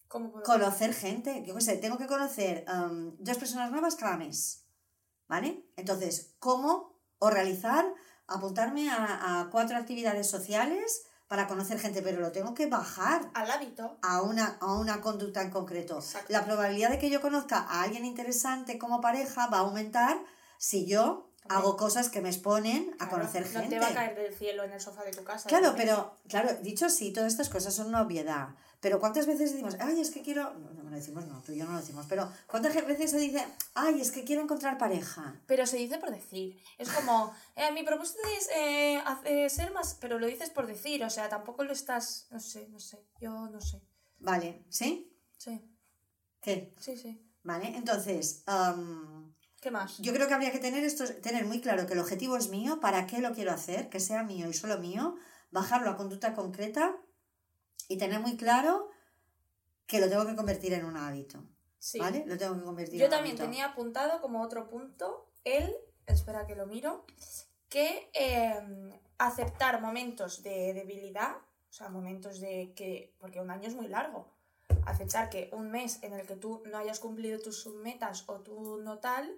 [0.08, 1.44] ¿Cómo puedo- conocer gente.
[1.46, 4.62] Yo qué sé, tengo que conocer um, dos personas nuevas cada mes.
[5.28, 5.66] ¿Vale?
[5.76, 7.84] Entonces, ¿cómo o realizar,
[8.28, 12.04] apuntarme a, a cuatro actividades sociales para conocer gente?
[12.04, 13.98] Pero lo tengo que bajar Al hábito.
[14.04, 15.96] a una, a una conducta en concreto.
[15.98, 16.32] Exacto.
[16.32, 20.18] La probabilidad de que yo conozca a alguien interesante como pareja va a aumentar
[20.60, 23.76] si yo hago cosas que me exponen a conocer no gente.
[23.76, 25.48] te va a caer del cielo en el sofá de tu casa.
[25.50, 25.76] Claro, ¿no?
[25.76, 28.50] pero, claro, dicho así, todas estas cosas son una obviedad.
[28.82, 30.54] Pero ¿cuántas veces decimos, ay, es que quiero.
[30.54, 32.06] No, no, no decimos, no, tú y yo no lo decimos.
[32.08, 35.42] Pero ¿cuántas veces se dice, ay, es que quiero encontrar pareja?
[35.48, 36.62] Pero se dice por decir.
[36.78, 41.04] Es como, eh, mi propósito es eh, hacer- ser más, pero lo dices por decir,
[41.04, 43.82] o sea, tampoco lo estás, no sé, no sé, yo no sé.
[44.20, 45.12] Vale, ¿sí?
[45.38, 45.62] Sí,
[46.42, 46.74] ¿Qué?
[46.80, 47.22] sí, sí.
[47.44, 48.44] Vale, entonces,
[49.62, 49.98] ¿Qué más?
[50.00, 52.80] yo creo que habría que tener esto, tener muy claro que el objetivo es mío,
[52.80, 55.16] para qué lo quiero hacer, que sea mío y solo mío,
[55.52, 56.96] bajarlo a conducta concreta
[57.88, 58.90] y tener muy claro
[59.88, 61.44] que lo tengo que convertir en un hábito.
[61.80, 62.00] Sí.
[62.00, 62.24] ¿Vale?
[62.26, 63.50] Lo tengo que convertir Yo en un también hábito.
[63.50, 65.76] tenía apuntado como otro punto el,
[66.08, 67.06] espera que lo miro,
[67.70, 73.76] que eh, aceptar momentos de debilidad, o sea, momentos de que, porque un año es
[73.76, 74.28] muy largo,
[74.86, 78.78] aceptar que un mes en el que tú no hayas cumplido tus metas o tú
[78.82, 79.38] no tal,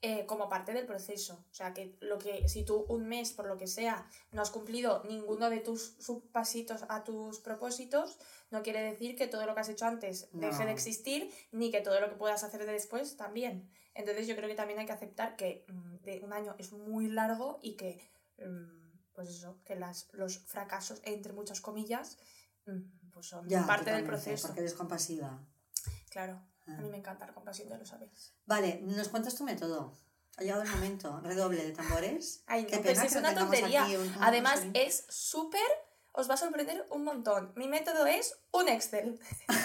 [0.00, 1.44] eh, como parte del proceso.
[1.50, 4.50] O sea, que lo que si tú un mes, por lo que sea, no has
[4.50, 8.16] cumplido ninguno de tus subpasitos a tus propósitos,
[8.52, 11.80] no quiere decir que todo lo que has hecho antes deje de existir, ni que
[11.80, 13.68] todo lo que puedas hacer de después también.
[13.92, 17.08] Entonces yo creo que también hay que aceptar que mm, de un año es muy
[17.08, 18.00] largo y que,
[18.38, 22.18] mm, pues eso, que las, los fracasos, entre muchas comillas,
[22.66, 24.46] mm, pues son Ya, parte del proceso.
[24.46, 25.44] Porque eres compasiva.
[26.10, 26.40] Claro,
[26.76, 28.32] a mí me encanta la compasión, ya lo sabéis.
[28.46, 29.92] Vale, ¿nos cuentas tu método?
[30.36, 31.20] Ha llegado el momento.
[31.20, 32.42] Redoble de tambores.
[32.46, 33.84] Ay, no, Qué pues pena es que no una tontería.
[33.98, 35.60] un- Además, es súper.
[36.12, 37.52] Os va a sorprender un montón.
[37.56, 39.18] Mi método es un Excel.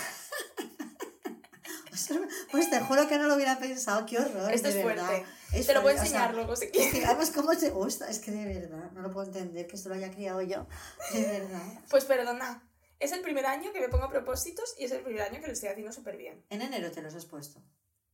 [2.51, 4.05] Pues te juro que no lo hubiera pensado.
[4.05, 4.51] Qué horror.
[4.51, 5.05] Esto de es verdad.
[5.05, 5.25] fuerte.
[5.53, 7.05] Es Te lo voy a fuerte, o sea, enseñar luego si Es quieres.
[7.05, 8.09] además, ¿cómo te gusta?
[8.09, 10.67] Es que de verdad, no lo puedo entender que esto lo haya criado yo.
[11.13, 11.61] De verdad.
[11.89, 12.63] Pues perdona.
[13.03, 15.53] Es el primer año que me pongo propósitos y es el primer año que lo
[15.53, 16.45] estoy haciendo súper bien.
[16.49, 17.61] En enero te los has puesto.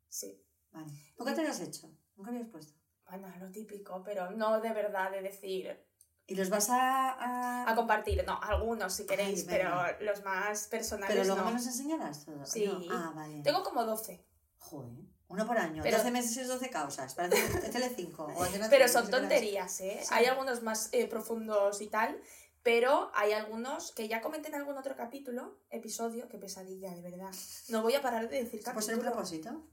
[0.08, 0.42] Sí.
[0.72, 0.92] Vale.
[1.18, 1.90] ¿Nunca te los has hecho?
[2.16, 2.74] ¿Nunca habías puesto?
[3.08, 5.80] Bueno, lo típico, pero no de verdad de decir
[6.28, 7.12] ¿Y los vas a...?
[7.12, 8.24] a- a compartir.
[8.26, 9.72] No, algunos si queréis, Ay, pero
[10.02, 11.48] los más personales Pero luego no.
[11.48, 12.50] me los enseñarás todos.
[12.50, 12.66] Sí.
[12.68, 12.82] No.
[12.92, 13.42] Ah, vale.
[13.42, 14.24] Tengo como 12.
[14.60, 14.92] Joder.
[15.28, 15.82] Uno por año.
[15.84, 17.14] Pero- 12 meses, 12 causas.
[17.16, 18.26] Para Telecinco.
[18.26, 20.00] o Pero son tonterías, ¿eh?
[20.04, 20.08] Sí.
[20.12, 22.20] Hay algunos más eh, profundos y tal,
[22.64, 27.32] pero hay algunos que ya comenté en algún otro capítulo, episodio, qué pesadilla, de verdad.
[27.70, 29.12] No voy a parar de decir ¿Se puede ser un capítulo.
[29.12, 29.68] propósito?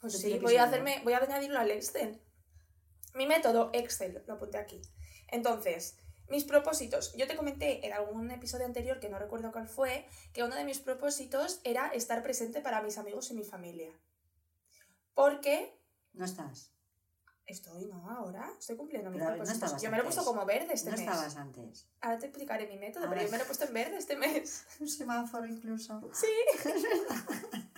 [0.00, 2.20] Pues sí, voy a hacerme, voy a añadirlo al Excel.
[3.14, 4.82] Mi método Excel, lo apunté aquí.
[5.28, 5.96] Entonces,
[6.28, 7.14] mis propósitos.
[7.16, 10.64] Yo te comenté en algún episodio anterior, que no recuerdo cuál fue, que uno de
[10.64, 13.92] mis propósitos era estar presente para mis amigos y mi familia.
[15.14, 15.78] Porque
[16.12, 16.72] No estás.
[17.46, 19.54] Estoy, no, ahora estoy cumpliendo mis no propósitos.
[19.62, 20.16] estabas yo me lo he antes.
[20.16, 21.00] puesto como verde este no mes.
[21.06, 21.86] estabas antes.
[22.00, 24.64] Ahora te explicaré mi método, pero yo me lo he puesto en verde este mes.
[24.80, 26.00] Un semáforo incluso.
[26.12, 26.26] Sí.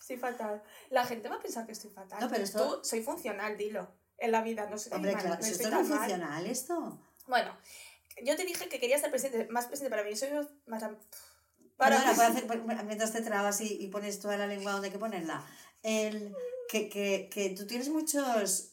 [0.00, 0.62] Estoy fatal.
[0.90, 2.18] La gente va a pensar que estoy fatal.
[2.20, 3.88] No, pero esto- Tú, soy funcional, dilo.
[4.16, 5.98] En la vida, no soy Hombre, mal, claro, no si esto no es mal.
[5.98, 6.98] funcional, esto.
[7.28, 7.56] Bueno,
[8.24, 10.16] yo te dije que quería estar presente, más presente para mí.
[10.16, 10.30] Soy
[10.66, 10.82] más...
[11.76, 14.98] Para Perdona, hacer- mientras te trabas y, y pones toda la lengua donde hay que
[14.98, 15.44] ponerla.
[15.84, 16.34] El,
[16.68, 18.72] que, que, que tú tienes muchos.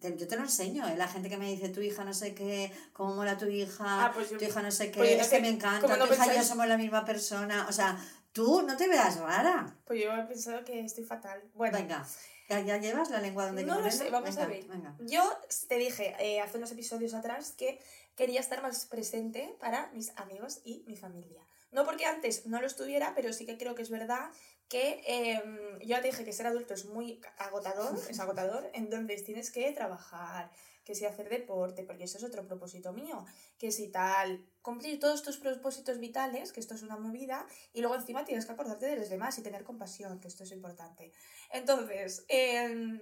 [0.00, 0.96] te- yo te lo enseño, ¿eh?
[0.96, 4.12] la gente que me dice tu hija no sé qué, cómo mola tu hija, Ah,
[4.14, 6.06] pues yo- tu hija no sé qué, pues es que sé, me encanta, ¿cómo no
[6.06, 7.66] tu hija y yo somos la misma persona.
[7.68, 7.98] O sea,
[8.32, 9.76] tú no te veas rara.
[9.86, 11.42] Pues yo he pensado que estoy fatal.
[11.54, 12.06] Bueno, Venga,
[12.48, 14.64] ¿ya, ya llevas la lengua donde No lo sé, vamos venga, a ver.
[14.68, 14.96] Venga.
[15.00, 15.22] yo
[15.68, 17.80] te dije eh, hace unos episodios atrás que
[18.14, 21.42] quería estar más presente para mis amigos y mi familia.
[21.70, 24.30] No porque antes no lo estuviera, pero sí que creo que es verdad
[24.68, 25.42] que eh,
[25.84, 30.50] yo te dije que ser adulto es muy agotador, es agotador, entonces tienes que trabajar,
[30.84, 33.26] que si hacer deporte, porque eso es otro propósito mío,
[33.58, 37.94] que si tal, cumplir todos tus propósitos vitales, que esto es una movida, y luego
[37.94, 41.12] encima tienes que acordarte de los demás y tener compasión, que esto es importante.
[41.52, 42.98] Entonces, em,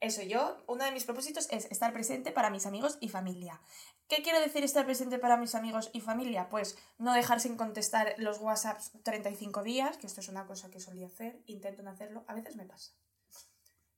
[0.00, 3.60] eso, yo, uno de mis propósitos es estar presente para mis amigos y familia.
[4.08, 6.48] ¿Qué quiere decir estar presente para mis amigos y familia?
[6.50, 10.80] Pues no dejar sin contestar los WhatsApps 35 días, que esto es una cosa que
[10.80, 12.92] solía hacer, intento no hacerlo, a veces me pasa.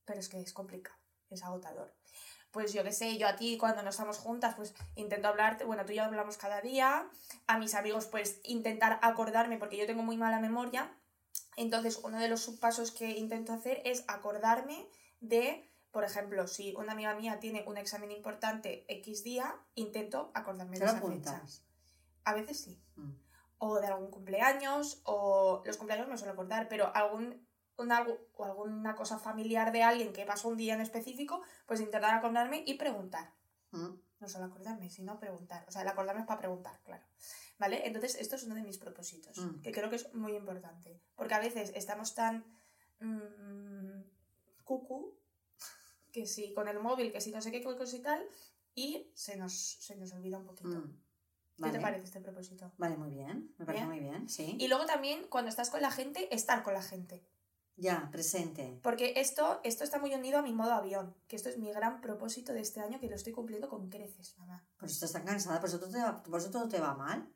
[0.04, 0.96] Pero es que es complicado,
[1.28, 1.92] es agotador.
[2.52, 5.84] Pues yo qué sé, yo a ti cuando no estamos juntas, pues intento hablarte, bueno,
[5.84, 7.10] tú y hablamos cada día,
[7.48, 10.96] a mis amigos pues intentar acordarme, porque yo tengo muy mala memoria,
[11.56, 14.88] entonces uno de los subpasos que intento hacer es acordarme
[15.20, 20.76] de por ejemplo, si una amiga mía tiene un examen importante X día, intento acordarme
[20.76, 21.42] ¿Te de esa fecha.
[22.22, 22.78] A veces sí.
[22.96, 23.12] Mm.
[23.56, 28.44] O de algún cumpleaños, o los cumpleaños me suelo acordar, pero algún, un algo, o
[28.44, 32.74] alguna cosa familiar de alguien que pasó un día en específico, pues intentar acordarme y
[32.74, 33.32] preguntar.
[33.70, 33.94] Mm.
[34.20, 35.64] No solo acordarme, sino preguntar.
[35.66, 37.06] O sea, el acordarme es para preguntar, claro.
[37.58, 37.86] ¿Vale?
[37.86, 39.62] Entonces, esto es uno de mis propósitos, Mm.
[39.62, 41.00] que creo que es muy importante.
[41.14, 42.44] Porque a veces estamos tan
[43.00, 44.02] mm,
[44.62, 45.16] cucu
[46.16, 48.26] que sí, con el móvil, que sí, no sé qué cosa y tal,
[48.74, 50.70] y se nos, se nos olvida un poquito.
[50.70, 50.96] Mm,
[51.62, 52.72] ¿Qué te parece este propósito?
[52.78, 53.54] Vale, muy bien.
[53.58, 53.88] Me parece Bien.
[53.94, 54.56] muy bien, sí.
[54.58, 57.22] Y luego también, cuando estás con la gente, estar con la gente.
[57.76, 58.80] Ya, presente.
[58.82, 62.00] Porque esto, esto está muy unido a mi modo avión, que esto es mi gran
[62.00, 64.66] propósito de este año, que lo estoy cumpliendo con creces, mamá.
[64.78, 66.94] Por eso estás tan cansada, por eso todo te va, por eso todo te va
[66.94, 67.28] mal.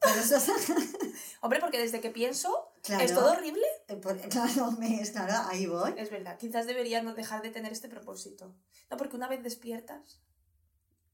[0.00, 0.70] Por eso estás-
[1.42, 3.04] Hombre, porque desde que pienso, Claro.
[3.04, 3.66] ¿es todo horrible?
[4.30, 5.94] Claro, me, claro, ahí voy.
[5.96, 8.54] Es verdad, quizás debería no dejar de tener este propósito.
[8.90, 10.20] No, porque una vez despiertas...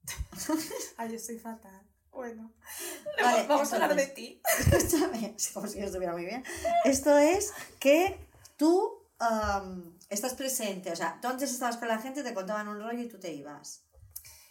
[0.97, 1.83] Ay, yo estoy fatal.
[2.11, 2.55] Bueno,
[3.23, 4.41] Vale, vamos a hablar de ti.
[4.59, 6.43] Escúchame, es como si yo estuviera muy bien.
[6.85, 8.19] Esto es que
[8.57, 9.03] tú
[10.09, 13.09] estás presente, o sea, tú antes estabas con la gente, te contaban un rollo y
[13.09, 13.83] tú te ibas.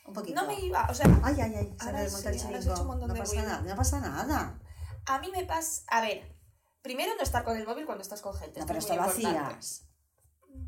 [0.06, 0.40] Un poquito.
[0.40, 2.96] No me iba, o sea, Ay, ay, ay, se me desmonta sí, chiringo.
[3.08, 4.60] No pasa nada, no pasa nada.
[5.08, 5.84] a mí me pasa...
[5.88, 6.35] A ver,
[6.86, 8.60] primero no estar con el móvil cuando estás con gente.
[8.60, 9.88] No, pero es esto lo hacías.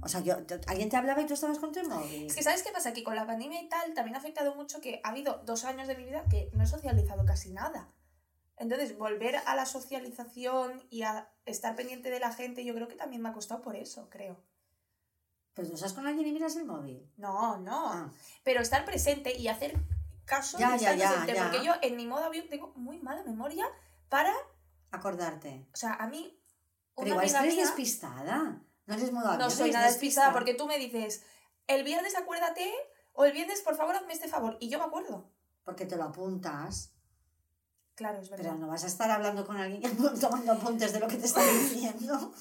[0.02, 2.26] O sea, yo, alguien te hablaba y tú estabas con tu móvil.
[2.26, 2.92] Es que, ¿sabes qué pasa?
[2.92, 5.88] Que con la pandemia y tal también ha afectado mucho que ha habido dos años
[5.88, 7.94] de mi vida que no he socializado casi nada.
[8.58, 12.96] Entonces, volver a la socialización y a estar pendiente de la gente, yo creo que
[12.96, 14.42] también me ha costado por eso, creo.
[15.54, 17.08] Pues tú estás con alguien y miras el móvil.
[17.16, 17.92] No, no.
[17.94, 18.12] Ah,
[18.44, 19.76] Pero estar presente y hacer
[20.26, 21.34] caso Ya, ya, estar ya, presente.
[21.36, 21.44] ya.
[21.44, 23.68] Porque yo en mi modo avión tengo muy mala memoria
[24.10, 24.34] para.
[24.91, 25.67] Acordarte.
[25.73, 26.34] O sea, a mí.
[26.95, 28.62] Pero Una igual amiga eres mía- despistada.
[28.86, 31.23] No eres modo avión, No soy nada despistada porque tú me dices,
[31.67, 32.73] el viernes acuérdate
[33.13, 34.58] o el viernes por favor hazme este favor.
[34.60, 35.30] Y yo me acuerdo.
[35.63, 36.93] Porque te lo apuntas.
[37.95, 38.45] Claro, es verdad.
[38.45, 39.82] Pero no vas a estar hablando con alguien
[40.21, 42.32] tomando apuntes de lo que te está diciendo.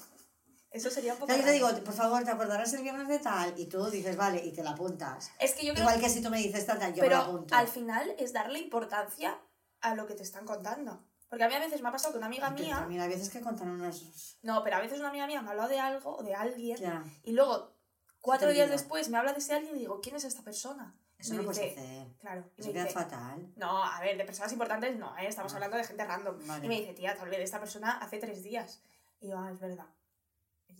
[0.71, 1.33] Eso sería un poco.
[1.33, 3.53] yo te digo, por favor, ¿te acordarás el viernes de tal?
[3.59, 5.31] Y tú dices, vale, y te la apuntas.
[5.39, 7.17] Es que yo creo Igual que si tú me dices tal, tal, yo me la
[7.19, 7.55] Pero apunto.
[7.55, 9.39] al final es darle importancia
[9.81, 11.03] a lo que te están contando.
[11.29, 12.77] Porque a mí a veces me ha pasado que una amiga Porque mía.
[12.77, 14.37] También hay veces que contan unos...
[14.43, 16.77] No, pero a veces una amiga mía me ha hablado de algo o de alguien.
[16.77, 17.75] Ya, Y luego,
[18.21, 20.95] cuatro días después, me habla de ese alguien y digo, ¿quién es esta persona?
[21.17, 22.15] Eso me no puedes dice, hacer.
[22.19, 22.49] Claro.
[22.55, 23.51] Eso queda fatal.
[23.55, 25.27] no, a ver, de personas importantes no, ¿eh?
[25.27, 25.55] estamos Ah.
[25.55, 26.37] hablando de gente random.
[26.47, 26.65] Vale.
[26.65, 28.81] Y me dice, tía, te hablé de esta persona hace tres días.
[29.19, 29.87] Y yo, ah, es verdad.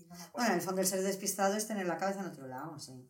[0.08, 0.16] No.
[0.34, 3.10] Bueno, en el fondo el ser despistado es tener la cabeza en otro lado, sí.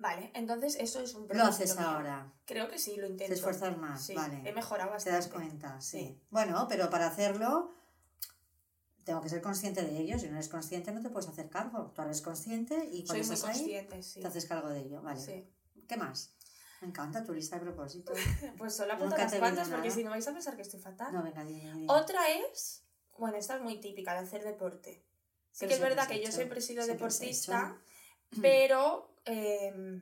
[0.00, 2.32] Vale, entonces eso es un Lo haces ahora.
[2.46, 3.28] Creo que sí, lo intento.
[3.28, 4.40] Te esfuerzas más, Sí, vale.
[4.48, 5.16] he mejorado Te bastante.
[5.18, 5.98] das cuenta, sí.
[6.00, 6.20] Sí.
[6.30, 7.74] Bueno, pero para hacerlo
[9.04, 10.18] tengo que ser consciente de ello.
[10.18, 11.92] Si no eres consciente no te puedes hacer cargo.
[11.94, 14.20] Tú eres consciente y cuando Soy muy estás ahí sí.
[14.20, 15.02] te haces cargo de ello.
[15.02, 15.20] Vale.
[15.20, 15.46] Sí.
[15.86, 16.34] ¿Qué más?
[16.80, 18.16] Me encanta tu lista de propósitos.
[18.56, 19.04] Pues solo te
[19.36, 21.12] he cuantas porque si no vais a pensar que estoy fatal.
[21.12, 21.86] No, venga, dime, dime.
[21.92, 22.84] Otra es,
[23.18, 25.04] bueno, esta es muy típica de hacer deporte.
[25.52, 27.76] Sí que es verdad que yo siempre he sido deportista,
[28.40, 30.00] pero eh,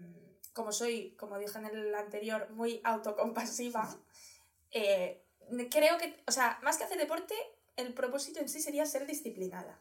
[0.52, 3.96] como soy, como dije en el anterior, muy autocompasiva,
[4.70, 5.24] eh,
[5.70, 7.34] creo que, o sea, más que hacer deporte,
[7.76, 9.80] el propósito en sí sería ser disciplinada.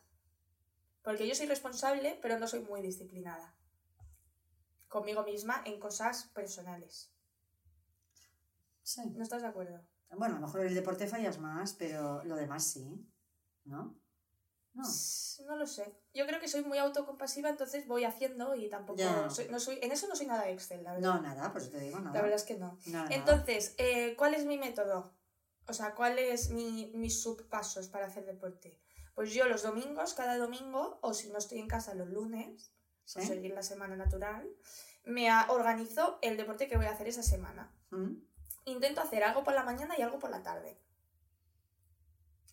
[1.04, 3.56] Porque yo soy responsable, pero no soy muy disciplinada.
[4.88, 7.12] Conmigo misma en cosas personales.
[8.84, 9.02] Sí.
[9.16, 9.86] ¿No estás de acuerdo?
[10.12, 13.06] Bueno, a lo mejor el deporte fallas más, pero lo demás sí.
[13.66, 14.00] ¿No?
[14.78, 14.84] No.
[15.48, 15.94] No lo sé.
[16.14, 19.00] Yo creo que soy muy autocompasiva, entonces voy haciendo y tampoco.
[19.30, 21.16] Soy- no soy, en eso no soy nada Excel, la verdad.
[21.16, 22.14] No, nada, por eso te digo nada.
[22.14, 22.78] La verdad es que no.
[22.88, 23.08] Nada.
[23.12, 25.14] Entonces, eh, ¿cuál es mi método?
[25.68, 28.80] O sea, ¿cuál es mi, mis subpasos para hacer deporte?
[29.16, 32.72] Pues yo los domingos, cada domingo, o si no estoy en casa los lunes,
[33.04, 33.20] ¿Sí?
[33.20, 34.48] por seguir la semana natural,
[35.04, 37.74] me organizo el deporte que voy a hacer esa semana.
[37.90, 38.16] ¿Mm?
[38.66, 40.80] Intento hacer algo por la mañana y algo por la tarde.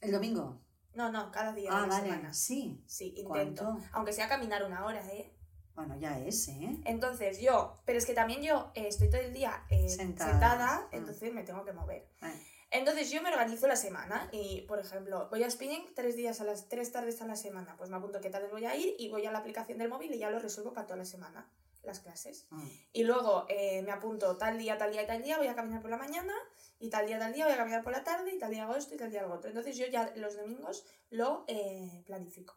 [0.01, 0.64] ¿El domingo?
[0.95, 2.33] No, no, cada día Ah, de la vale, semana.
[2.33, 2.83] sí.
[2.87, 3.65] Sí, intento.
[3.65, 3.87] ¿Cuánto?
[3.93, 5.31] Aunque sea caminar una hora, ¿eh?
[5.75, 6.77] Bueno, ya es, ¿eh?
[6.85, 10.31] Entonces yo, pero es que también yo eh, estoy todo el día eh, Sentada.
[10.31, 10.95] sentada, Mm.
[10.97, 12.09] entonces me tengo que mover.
[12.21, 12.41] Vale.
[12.71, 16.45] Entonces yo me organizo la semana y, por ejemplo, voy a spinning tres días a
[16.45, 19.09] las tres tardes a la semana, pues me apunto qué tardes voy a ir y
[19.11, 21.49] voy a la aplicación del móvil y ya lo resuelvo para toda la semana,
[21.85, 22.47] las clases.
[22.51, 22.69] Mm.
[22.93, 25.81] Y luego eh, me apunto tal día, tal día y tal día, voy a caminar
[25.81, 26.33] por la mañana
[26.79, 28.77] y tal día, tal día voy a caminar por la tarde y tal día hago
[28.77, 29.49] esto y tal día hago otro.
[29.51, 32.57] Entonces yo ya los domingos lo eh, planifico.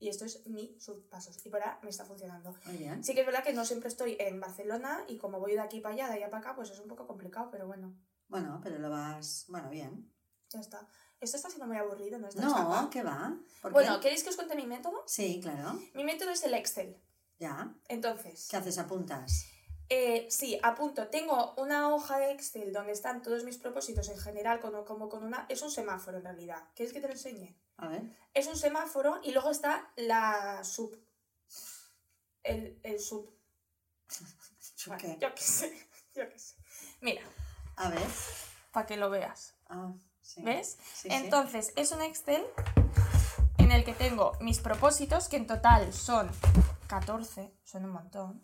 [0.00, 1.44] Y esto es mi subpasos.
[1.44, 2.54] Y por ahora me está funcionando.
[2.66, 3.02] Muy bien.
[3.02, 5.80] Sí que es verdad que no siempre estoy en Barcelona y como voy de aquí
[5.80, 7.92] para allá, de allá para acá, pues es un poco complicado, pero bueno,
[8.28, 9.46] Bueno, pero lo vas...
[9.48, 10.08] Bueno, bien.
[10.50, 10.86] ya está.
[11.20, 12.28] Esto está siendo muy aburrido, ¿no?
[12.28, 12.88] Esta No?
[12.90, 13.36] ¿qué va?
[13.60, 14.02] ¿Por Bueno, qué?
[14.02, 15.02] ¿queréis que os cuente mi método?
[15.06, 15.76] Sí, claro.
[15.94, 16.96] Mi método es el Excel.
[17.38, 17.72] Ya.
[17.88, 18.78] Entonces, ¿Qué haces?
[18.78, 19.46] ¿Apuntas?
[19.90, 21.08] eh, sí, apunto.
[21.08, 25.24] Tengo una hoja de Excel donde están todos mis propósitos en general, como, como con
[25.24, 25.46] una...
[25.48, 26.62] Es un semáforo en realidad.
[26.74, 27.56] ¿Quieres que te lo enseñe?
[27.78, 28.02] A ver.
[28.34, 30.98] Es un semáforo y luego está la sub...
[32.42, 33.32] El, el sub...
[34.76, 35.18] ¿Yo Bueno, qué?
[35.20, 36.54] yo qué sé, yo qué sé.
[37.00, 37.22] Mira,
[37.76, 38.02] A ver.
[38.72, 39.54] para que lo veas.
[39.68, 40.42] Ah, sí.
[40.42, 40.76] ¿Ves?
[40.94, 41.08] Sí, sí.
[41.12, 42.44] Entonces, es un Excel
[43.58, 46.30] en el que tengo mis propósitos, que en total son
[46.88, 48.40] 14, son un montón.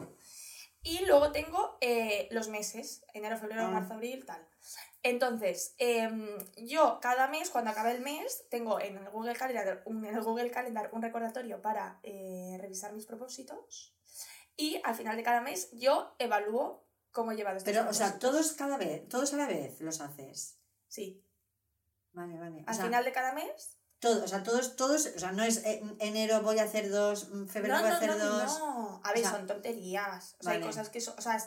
[0.82, 3.70] Y luego tengo eh, los meses, enero, febrero, Ah.
[3.70, 4.46] marzo, abril, tal.
[5.02, 10.04] Entonces, em, yo cada mes, cuando acabe el mes, tengo en el Google Calendar un,
[10.04, 13.94] en el Google Calendar un recordatorio para eh, revisar mis propósitos.
[14.56, 18.18] Y al final de cada mes yo evalúo cómo he llevado estos Pero, o sea,
[18.18, 20.58] todos cada vez, todos a la vez los haces.
[20.88, 21.22] Sí,
[22.12, 22.60] Vale, vale.
[22.60, 25.42] O al sea, final de cada mes todo, o sea, todos, todos, o sea, no
[25.42, 28.18] es eh, enero voy a hacer dos, mm, febrero no, voy a no, hacer no,
[28.18, 28.58] dos.
[28.60, 29.00] no.
[29.02, 30.36] A ver, sea, son tonterías.
[30.38, 30.64] O sea, vale.
[30.64, 31.38] hay cosas que son, o sea,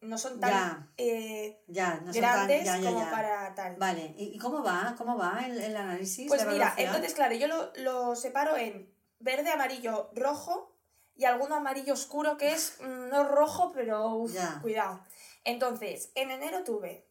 [0.00, 0.88] no son tan Ya.
[0.96, 3.76] eh, Ya, no son tan, grandes ya, como para tal.
[3.76, 4.94] Vale, ¿y, y cómo va?
[4.98, 6.28] ¿Cómo va el, el análisis?
[6.28, 6.86] Pues mira, evaluación?
[6.86, 10.74] entonces, claro, yo lo, lo separo en verde, amarillo, rojo
[11.16, 15.00] y alguno amarillo oscuro que es mm, no rojo, pero uf, cuidado.
[15.44, 17.06] Entonces, en enero tuve,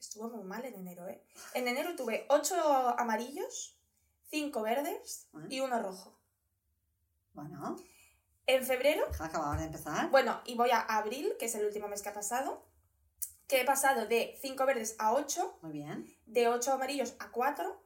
[0.00, 1.22] estuvo muy mal en enero, ¿eh?
[1.54, 3.76] En enero tuve 8 amarillos,
[4.34, 5.46] 5 verdes ¿Eh?
[5.50, 6.18] y uno rojo.
[7.34, 7.76] Bueno,
[8.46, 10.10] En febrero acabar de empezar.
[10.10, 12.66] Bueno, y voy a abril, que es el último mes que ha pasado,
[13.46, 16.12] que he pasado de 5 verdes a 8, Muy bien.
[16.26, 17.80] de 8 amarillos a 4,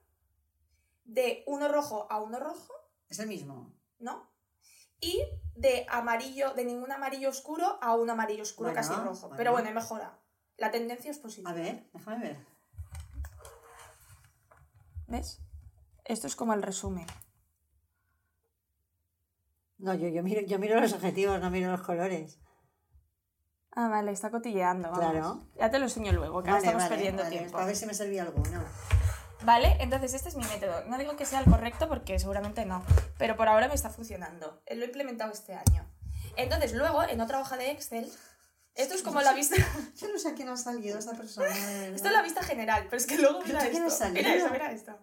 [1.05, 2.73] de 1 rojo a 1 rojo,
[3.11, 3.71] Es el mismo.
[3.99, 4.27] ¿no?
[5.01, 5.23] Y
[5.55, 9.21] de amarillo, de ningún amarillo oscuro a un amarillo oscuro Bueno, casi rojo.
[9.29, 9.37] bueno.
[9.37, 10.19] Pero bueno, he mejorado.
[10.57, 11.51] La tendencia es positiva.
[11.51, 12.47] A ver, déjame ver.
[15.09, 15.41] ¿Ves?
[16.09, 17.07] Esto es como el resumen.
[19.77, 22.40] No, yo, yo, miro, yo miro los objetivos, no miro los colores.
[23.73, 24.90] Ah, vale, está cotilleando.
[24.90, 25.11] vamos.
[25.11, 25.47] Claro.
[25.57, 27.53] Ya te lo enseño luego, que ahora Vale, estamos vale, perdiendo vale, tiempo.
[27.53, 28.64] Para ver si me servía alguno.
[29.44, 30.85] Vale, entonces este es mi método.
[30.87, 32.83] No digo que sea el correcto porque seguramente no,
[33.18, 34.62] pero por ahora me está funcionando.
[34.68, 35.87] Lo he implementado este año.
[36.37, 38.11] Entonces luego, en otra hoja de Excel,
[38.75, 39.57] esto es como la vista,
[39.97, 41.49] Yo no sé a quién ha salido esta persona.
[41.94, 44.73] esto es la vista general, pero es que luego ¿Pero mira esto, mira esto, mira
[44.73, 44.99] esto.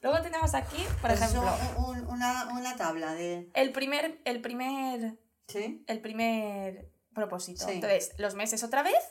[0.00, 1.42] Luego tenemos aquí, por ejemplo,
[1.78, 3.50] un- una, una tabla de.
[3.54, 5.84] el primer, el primer, Sí.
[5.88, 7.64] el primer propósito.
[7.66, 7.72] Sí.
[7.72, 9.02] Entonces, los meses otra vez,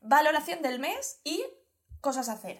[0.00, 1.44] valoración del mes y
[2.00, 2.58] cosas a hacer.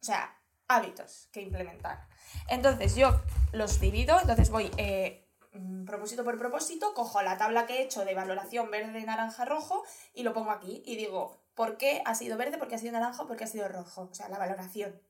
[0.00, 0.36] O sea,
[0.68, 2.08] hábitos que implementar.
[2.48, 3.20] Entonces, yo
[3.52, 8.04] los divido, entonces voy eh, mm, propósito por propósito, cojo la tabla que he hecho
[8.04, 12.36] de valoración verde, naranja, rojo y lo pongo aquí y digo, ¿por qué ha sido
[12.36, 12.58] verde?
[12.58, 13.26] ¿Por qué ha sido naranja?
[13.28, 14.08] ¿Por qué ha sido rojo?
[14.10, 15.00] O sea, la valoración.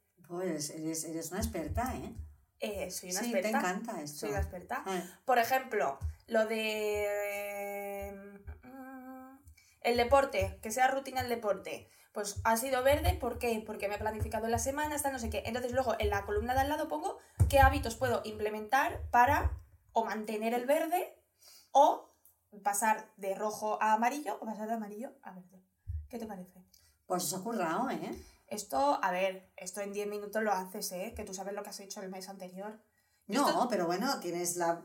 [0.40, 2.14] Eres, eres una experta, ¿eh?
[2.60, 3.50] Eh, soy una sí, experta.
[3.50, 4.20] te encanta esto.
[4.20, 4.84] Soy una experta.
[5.24, 9.36] Por ejemplo, lo de mm,
[9.82, 11.88] el deporte, que sea rutina el deporte.
[12.12, 13.62] Pues ha sido verde, ¿por qué?
[13.66, 15.42] Porque me he planificado la semana, hasta no sé qué.
[15.46, 17.18] Entonces luego en la columna de al lado pongo
[17.48, 19.50] qué hábitos puedo implementar para
[19.92, 21.16] o mantener el verde
[21.72, 22.10] o
[22.62, 25.64] pasar de rojo a amarillo o pasar de amarillo a verde.
[26.08, 26.62] ¿Qué te parece?
[27.06, 28.14] Pues os ha currado, ¿eh?
[28.52, 31.12] Esto, a ver, esto en 10 minutos lo haces, ¿eh?
[31.16, 32.80] Que tú sabes lo que has hecho el mes anterior.
[33.26, 34.82] No, Esto- pero bueno, tienes la.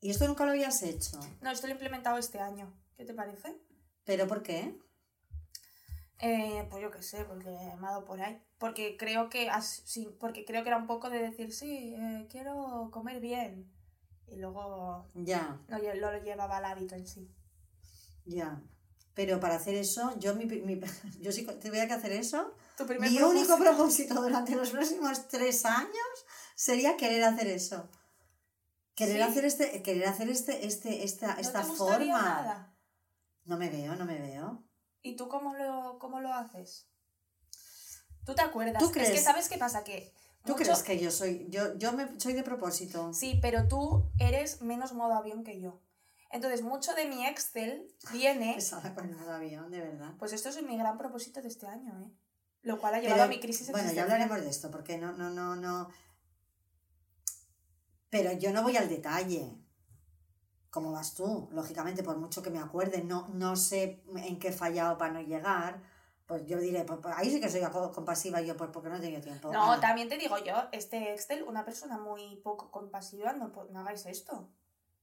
[0.00, 1.18] ¿Y esto nunca lo habías hecho?
[1.40, 2.72] No, esto lo he implementado este año.
[2.96, 3.56] ¿Qué te parece?
[4.04, 4.78] ¿Pero por qué?
[6.18, 8.42] Eh, pues yo qué sé, porque me ha dado por ahí.
[8.58, 12.26] Porque creo que as- sí, porque creo que era un poco de decir, sí, eh,
[12.30, 13.72] quiero comer bien.
[14.26, 17.30] Y luego Ya, no lo llevaba al hábito en sí.
[18.26, 18.62] ya.
[19.14, 20.80] Pero para hacer eso, yo, mi, mi-
[21.20, 22.54] yo sí tuviera que hacer eso.
[22.76, 25.90] Tu Mi propósito- único propósito durante los próximos tres años
[26.54, 27.88] sería querer hacer eso.
[28.94, 29.22] Querer ¿Sí?
[29.22, 32.06] hacer este, querer hacer este, este, esta, ¿No esta te forma.
[32.06, 32.76] nada?
[33.44, 34.62] No me veo, no me veo.
[35.02, 36.86] ¿Y tú cómo lo, cómo lo haces?
[38.24, 38.78] ¿Tú te acuerdas?
[38.78, 39.24] ¿Tú Es que crees?
[39.24, 39.82] ¿sabes qué pasa?
[39.84, 40.12] Que
[40.44, 43.12] ¿Tú mucho- crees que yo soy, yo, yo me, soy de propósito?
[43.14, 45.80] Sí, pero tú eres menos modo avión que yo.
[46.30, 48.54] Entonces, mucho de mi Excel viene...
[48.56, 50.14] Pesada con el avión, de verdad.
[50.18, 52.10] Pues esto es mi gran propósito de este año, ¿eh?
[52.62, 55.12] Lo cual ha Pero, llevado a mi crisis Bueno, ya hablaremos de esto, porque no,
[55.12, 55.88] no, no, no.
[58.10, 59.56] Pero yo no voy al detalle.
[60.70, 61.48] ¿Cómo vas tú?
[61.52, 65.20] Lógicamente, por mucho que me acuerde, no, no sé en qué he fallado para no
[65.22, 65.82] llegar.
[66.26, 68.96] Pues yo diré, pues, pues ahí sí que soy co- compasiva yo, pues porque no
[68.96, 69.50] he tenido tiempo.
[69.50, 73.80] No, Ah, también te digo yo, este Excel, una persona muy poco compasiva, no, no
[73.80, 74.48] hagáis esto.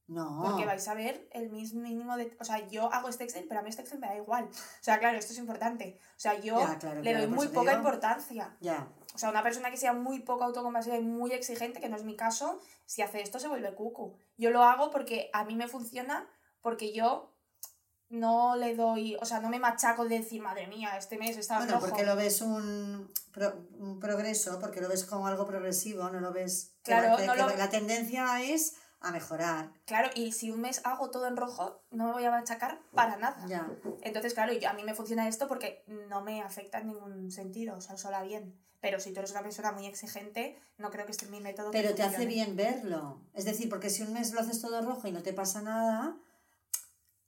[0.08, 0.42] No.
[0.44, 2.36] Porque vais a ver el mismo mínimo de...
[2.40, 4.44] O sea, yo hago este Excel, pero a mí este Excel me da igual.
[4.44, 5.98] O sea, claro, esto es importante.
[6.16, 7.82] O sea, yo Ya, claro, le doy muy poca digo.
[7.82, 8.56] importancia.
[8.60, 11.96] Ya, O sea, una persona que sea muy poco autocompasiva y muy exigente, que no
[11.96, 14.16] es mi caso, si hace esto se vuelve cucu.
[14.36, 16.26] Yo lo hago porque a mí me funciona,
[16.62, 17.34] porque yo
[18.10, 21.58] no le doy, o sea, no me machaco de decir, madre mía, este mes está
[21.58, 21.86] bueno, rojo.
[21.88, 26.32] porque lo ves un, pro- un progreso, porque lo ves como algo progresivo, no lo
[26.32, 26.72] ves...
[26.82, 29.70] Claro, que- no que lo- La tendencia es a mejorar.
[29.86, 33.16] Claro, y si un mes hago todo en rojo, no me voy a machacar para
[33.16, 33.44] nada.
[33.46, 33.70] Ya.
[34.02, 37.76] Entonces, claro, yo- a mí me funciona esto porque no me afecta en ningún sentido,
[37.76, 38.58] o sea, sola bien.
[38.80, 41.70] Pero si tú eres una persona muy exigente, no creo que este mi método.
[41.72, 43.20] Pero te hace bien verlo.
[43.34, 46.16] Es decir, porque si un mes lo haces todo rojo y no te pasa nada,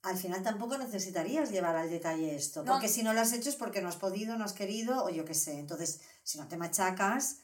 [0.03, 2.63] al final tampoco necesitarías llevar al detalle esto.
[2.65, 2.73] No.
[2.73, 5.11] Porque si no lo has hecho es porque no has podido, no has querido o
[5.11, 5.59] yo qué sé.
[5.59, 7.39] Entonces, si no te machacas,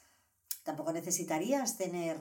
[0.63, 2.17] tampoco necesitarías tener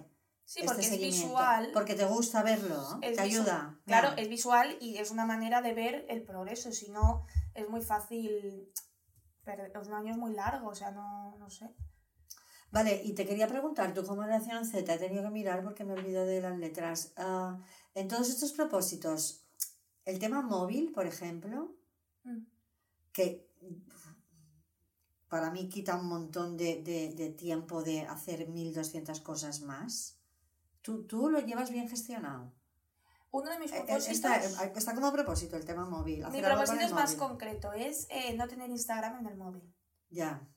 [0.45, 1.71] Sí, este porque es visual.
[1.73, 3.79] Porque te gusta verlo, es te ayuda.
[3.85, 6.71] Claro, es visual y es una manera de ver el progreso.
[6.71, 8.71] Si no, es muy fácil.
[9.43, 11.69] perder- Un año es muy largo, o sea, no, no sé.
[12.71, 15.93] Vale, y te quería preguntar, tú como generación Z, he tenido que mirar porque me
[15.93, 17.13] olvido de las letras.
[17.15, 17.59] Ah,
[17.93, 19.45] en todos estos propósitos,
[20.03, 21.75] el tema móvil, por ejemplo,
[22.23, 22.45] Mm.
[23.13, 23.47] que
[25.27, 30.14] para mí quita un montón de, de- de tiempo de hacer 1200 cosas más.
[30.85, 32.53] ¿Tú, tú lo llevas bien gestionado?
[33.31, 34.15] Uno de mis Eh, eh, propósitos.
[34.31, 36.23] Está, está como propósito el tema móvil.
[36.31, 37.27] mi propósito es más móvil.
[37.29, 39.73] concreto, es eh, no tener Instagram en el móvil.
[40.09, 40.47] Ya,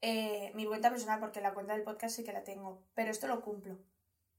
[0.00, 3.26] Eh, mi cuenta personal, porque la cuenta del podcast sí que la tengo, pero esto
[3.26, 3.78] lo cumplo,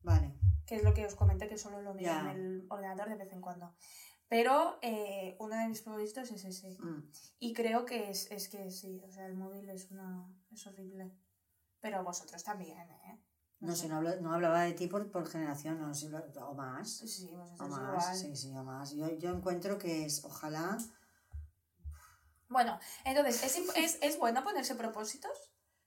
[0.02, 0.34] vale.
[0.66, 2.20] que es lo que os comenté que solo lo miro Ya.
[2.22, 3.76] en el ordenador de vez en cuando.
[4.30, 6.78] Pero eh, uno de mis propósitos es ese.
[6.80, 7.12] Mm.
[7.40, 11.12] Y creo que es, es que sí, o sea, el móvil es una es horrible.
[11.82, 13.20] Pero vosotros también, ¿eh?
[13.62, 16.90] No, si no, hablo- no hablaba de ti por, por generación, no, lo- o más.
[16.90, 17.30] Sí,
[17.60, 18.92] O más, sí, sí, o más.
[18.92, 20.78] Yo, yo encuentro que es, ojalá,
[22.48, 25.32] Bueno, entonces, ¿es, es, ¿es bueno ponerse propósitos?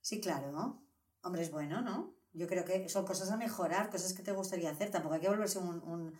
[0.01, 0.81] sí, claro.
[1.23, 2.14] Hombre, es bueno, ¿no?
[2.33, 4.91] Yo creo que son cosas a mejorar, cosas que te gustaría hacer.
[4.91, 6.12] Tampoco hay que volverse un, un,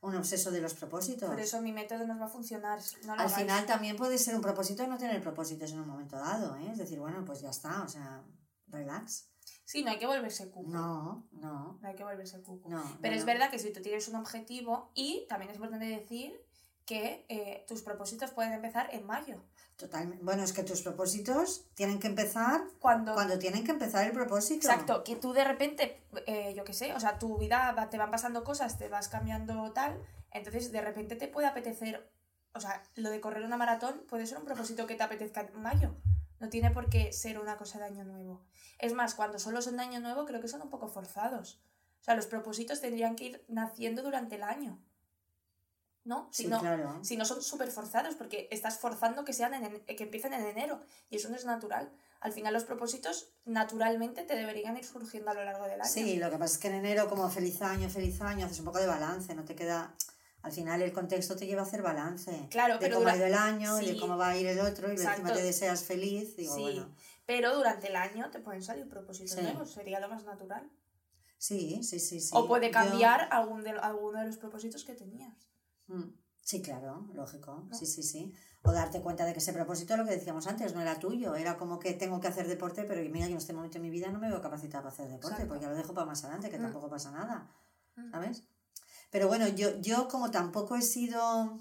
[0.00, 1.28] un obseso de los propósitos.
[1.28, 2.80] Por eso mi método nos va a funcionar.
[3.04, 3.34] No Al hagáis.
[3.34, 6.70] final también puede ser un propósito no tener propósitos en un momento dado, ¿eh?
[6.72, 8.22] Es decir, bueno, pues ya está, o sea,
[8.68, 9.28] relax.
[9.70, 10.68] Sí, no hay que volverse cuco.
[10.68, 12.68] No, no, No hay que volverse cuco.
[12.68, 12.82] no.
[13.00, 16.44] Pero no, es verdad que si tú tienes un objetivo, y también es importante decir
[16.84, 19.44] que eh, tus propósitos pueden empezar en mayo.
[19.76, 20.24] Totalmente.
[20.24, 24.66] Bueno, es que tus propósitos tienen que empezar Cuando, cuando tienen que empezar el propósito.
[24.68, 27.96] Exacto, que tú de repente, eh, yo qué sé, o sea, tu vida va- te
[27.96, 30.02] van pasando cosas, te vas cambiando tal,
[30.32, 32.10] entonces de repente te puede apetecer,
[32.54, 35.62] o sea, lo de correr una maratón puede ser un propósito que te apetezca en
[35.62, 35.94] mayo,
[36.40, 38.42] no tiene por qué ser una cosa de año nuevo.
[38.78, 41.60] Es más, cuando solo son de año nuevo creo que son un poco forzados.
[42.00, 44.82] O sea, los propósitos tendrían que ir naciendo durante el año.
[46.02, 46.28] ¿No?
[46.32, 46.98] Si Sí, no, claro.
[47.04, 50.80] si no son súper forzados, porque estás forzando que, sean en, que empiecen en enero,
[51.10, 51.92] y eso no es natural.
[52.20, 55.90] Al final los propósitos naturalmente te deberían ir surgiendo a lo largo del año.
[55.90, 58.64] Sí, lo que pasa es que en enero, como feliz año, feliz año, haces un
[58.64, 59.94] poco de balance, no te queda.
[60.42, 62.46] Al final el contexto te lleva a hacer balance.
[62.50, 64.46] Claro, de pero cómo ha dura- ido el año y de cómo va a ir
[64.46, 66.34] el otro y encima te deseas feliz.
[66.36, 66.88] Digo, Sí, bueno.
[67.26, 69.42] pero durante el año te pueden salir propósitos Sí.
[69.42, 70.70] nuevos, sería lo más natural.
[71.36, 72.30] Sí, sí, sí, sí.
[72.34, 75.34] o puede Yo- cambiar algún de, alguno de los propósitos que tenías.
[75.86, 76.04] Mm,
[76.42, 77.66] Sí, claro, lógico.
[77.68, 77.74] ¿No?
[77.76, 78.34] Sí, sí, sí.
[78.62, 81.34] O darte cuenta de que ese propósito, lo que decíamos antes, no era tuyo.
[81.36, 83.90] Era como que tengo que hacer deporte, pero mira, yo en este momento de mi
[83.90, 85.48] vida no me veo capacitada para hacer deporte, Exacto.
[85.48, 86.62] porque ya lo dejo para más adelante, que Mm.
[86.62, 87.48] tampoco pasa nada.
[87.96, 88.10] Mm.
[88.10, 88.42] ¿Sabes?
[89.10, 91.60] Pero bueno, yo, yo como tampoco he sido.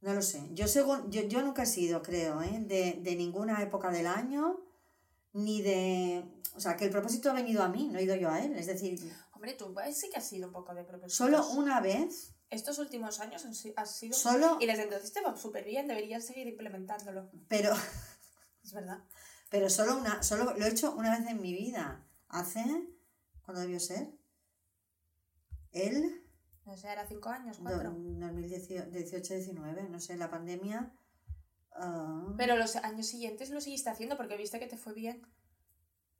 [0.00, 0.48] No lo sé.
[0.52, 2.60] Yo, según, yo, yo nunca he sido, creo, ¿eh?
[2.60, 4.60] de, de ninguna época del año,
[5.32, 6.24] ni de.
[6.54, 8.56] O sea, que el propósito ha venido a mí, no he ido yo a él.
[8.56, 8.98] Es decir,
[9.32, 11.14] Hombre, tú sí que has sido un poco de propósitos.
[11.14, 13.44] solo una vez, Estos últimos años
[13.76, 14.16] has sido...
[14.16, 14.56] solo.
[14.60, 17.30] Y desde entonces te va súper bien, deberías seguir implementándolo.
[17.48, 17.72] Pero,
[18.64, 19.04] Es verdad.
[19.50, 20.22] pero solo una.
[20.22, 22.04] Solo lo he hecho una vez en mi vida.
[22.28, 22.64] Hace.
[23.42, 24.17] ¿Cuándo debió ser?
[25.72, 26.22] El.
[26.64, 27.92] No sé, era cinco años, cuatro.
[27.92, 30.92] 2018-19, no sé, la pandemia.
[31.72, 35.26] ah, Pero los años siguientes lo seguiste haciendo porque viste que te fue bien.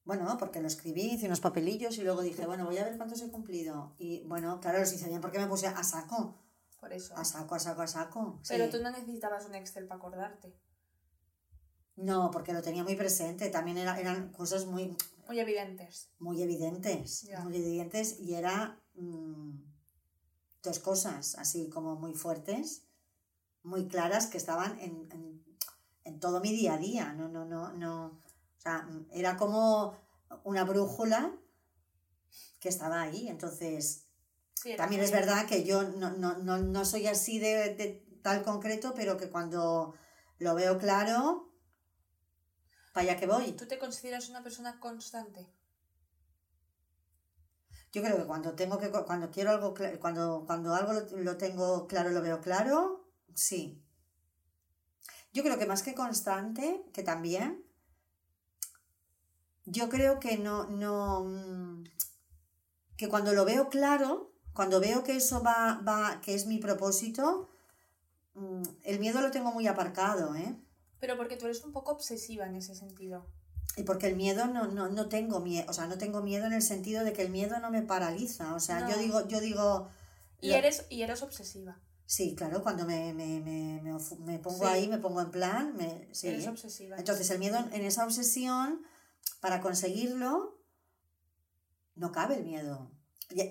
[0.04, 3.20] Bueno, porque lo escribí, hice unos papelillos y luego dije, bueno, voy a ver cuántos
[3.20, 3.94] he cumplido.
[3.98, 6.38] Y bueno, claro, los hice bien porque me puse a saco,
[6.80, 7.14] Por eso.
[7.14, 8.40] a saco, a saco, a saco.
[8.42, 8.54] sí.
[8.56, 10.54] Pero tú no necesitabas un Excel para acordarte.
[11.96, 14.96] No, porque lo tenía muy presente, también era- eran cosas muy,
[15.26, 16.08] Muy evidentes.
[16.20, 17.40] muy evidentes, Ya.
[17.40, 19.62] muy evidentes y era mm,
[20.62, 22.82] dos cosas así como muy fuertes,
[23.62, 25.44] muy claras que estaban en, en,
[26.04, 29.96] en todo mi día a día, no, no, no, no, o sea, mm, era como
[30.44, 31.32] una brújula
[32.60, 34.04] que estaba ahí, entonces
[34.54, 38.42] Sí, también es verdad que yo no, no, no, no soy así de, de tal
[38.42, 39.94] concreto, pero que cuando
[40.38, 41.52] lo veo claro,
[42.92, 43.52] para allá que voy.
[43.52, 45.46] ¿Tú te consideras una persona constante?
[47.92, 51.86] Yo creo que cuando tengo que cuando quiero algo cuando cuando algo lo, lo tengo
[51.86, 53.82] claro, lo veo claro, sí.
[55.32, 57.64] Yo creo que más que constante, que también,
[59.66, 61.84] yo creo que no, no,
[62.96, 67.50] que cuando lo veo claro, cuando veo que eso va, va, que es mi propósito,
[68.34, 70.56] mm, el miedo lo tengo muy aparcado, ¿eh?
[70.98, 73.26] Pero porque tú eres un poco obsesiva en ese sentido.
[73.76, 76.52] Y porque el miedo no, no, no tengo miedo, o sea, no tengo miedo en
[76.52, 78.54] el sentido de que el miedo no me paraliza.
[78.54, 79.88] O sea, yo digo, yo digo.
[80.40, 81.78] Y lo- eres, y eres obsesiva.
[82.06, 84.64] Sí, claro, cuando me, me, me, me, pongo Sí.
[84.64, 86.28] ahí, me pongo en plan, me, sí.
[86.28, 86.96] Eres obsesiva.
[86.96, 88.82] Entonces el miedo en esa obsesión,
[89.40, 90.58] para conseguirlo,
[91.94, 92.90] no cabe el miedo.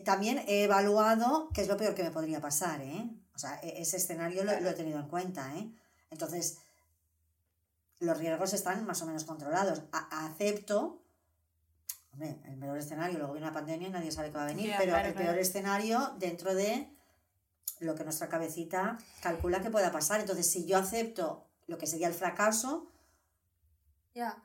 [0.05, 3.09] También he evaluado qué es lo peor que me podría pasar, ¿eh?
[3.35, 5.71] O sea, e- ese escenario lo, lo he tenido en cuenta, ¿eh?
[6.09, 6.57] Entonces,
[7.99, 9.81] los riesgos están más o menos controlados.
[9.91, 11.01] A- acepto,
[12.11, 14.73] hombre, el peor escenario, luego viene una pandemia y nadie sabe qué va a venir,
[14.77, 15.27] pero claro, el claro.
[15.29, 16.93] peor escenario dentro de
[17.79, 20.19] lo que nuestra cabecita calcula que pueda pasar.
[20.19, 22.91] Entonces, si yo acepto lo que sería el fracaso,
[24.15, 24.41] Ya.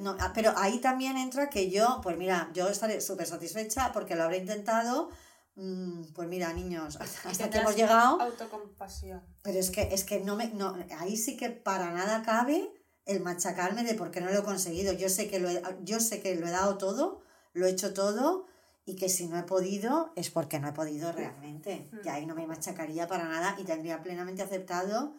[0.00, 4.14] no, ah, pero ahí también entra que yo, pues mira, yo estaré súper satisfecha porque
[4.16, 5.10] lo habré intentado.
[5.58, 8.20] Mm, Pues mira, niños, hasta que tendrás hemos llegado.
[8.20, 9.22] Autocompasión.
[9.42, 10.48] Pero es que, es que no me.
[10.48, 12.72] No, ahí sí que para nada cabe
[13.04, 14.92] el machacarme de por qué no lo he conseguido.
[14.92, 17.20] Yo sé que lo he, yo sé que lo he dado todo,
[17.52, 18.46] lo he hecho todo,
[18.84, 21.88] y que si no he podido, es porque no he podido realmente.
[21.92, 21.98] Mm.
[22.04, 25.14] Y ahí no me machacaría para nada y tendría plenamente aceptado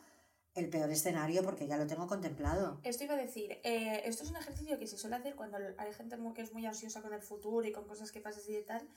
[0.55, 2.79] el peor escenario porque ya lo tengo contemplado.
[2.83, 5.93] Esto iba a decir, eh, esto es un ejercicio que se suele hacer cuando hay
[5.93, 8.63] gente que es muy ansiosa con el futuro y con cosas que pasan así y
[8.63, 8.87] tal.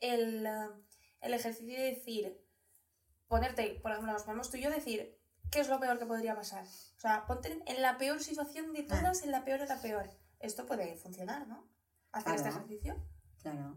[0.00, 0.68] El, eh,
[1.20, 2.40] el ejercicio de decir,
[3.26, 5.18] ponerte, por ejemplo, nos ponemos tú y yo, decir,
[5.50, 6.64] ¿qué es lo peor que podría pasar?
[6.64, 10.08] O sea, ponte en- la peor situación de todas, en la peor de la peor.
[10.40, 11.68] Esto puede funcionar, ¿no?
[12.12, 12.64] Hacer este Claro.
[12.64, 13.08] ejercicio.
[13.42, 13.76] Claro.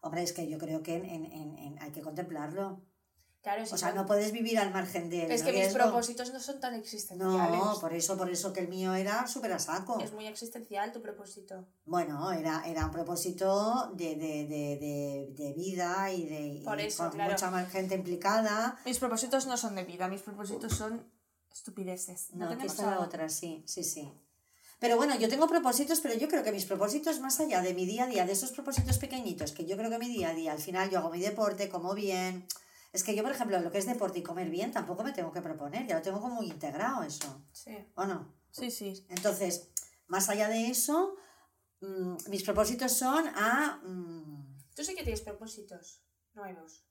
[0.00, 2.84] Hombre, es que yo creo que en- en- en- hay que contemplarlo.
[3.42, 6.32] Claro, si O sea, son- no puedes vivir al margen del es que mis propósitos
[6.32, 7.60] no son tan existenciales.
[7.60, 9.98] No, por eso, por eso que el mío era súper a saco.
[10.00, 11.66] Es muy existencial tu propósito.
[11.84, 16.84] Bueno, era, era un propósito de, de, de, de, de vida y de Por y
[16.84, 17.32] eso, con claro.
[17.32, 18.78] mucha más gente implicada.
[18.84, 21.04] Mis propósitos no son de vida, mis propósitos son
[21.52, 22.30] estupideces.
[22.34, 24.12] No, tenemos está la otra, sí, sí, sí.
[24.78, 27.86] Pero bueno, yo tengo propósitos, pero yo creo que mis propósitos, más allá de mi
[27.86, 30.52] día a día, de esos propósitos pequeñitos, que yo creo que mi día a día,
[30.52, 32.46] al final yo hago mi deporte, como bien.
[32.92, 35.32] Es que yo, por ejemplo, lo que es deporte y comer bien, tampoco me tengo
[35.32, 38.32] que proponer, ya lo tengo como integrado eso, Sí, ¿o no?
[38.50, 39.06] sí, sí.
[39.08, 39.68] Entonces,
[40.08, 41.14] más allá de eso,
[41.80, 43.80] mm, mis propósitos son a...
[43.84, 46.02] mm, Tú sí que tienes propósitos
[46.34, 46.84] nuevos,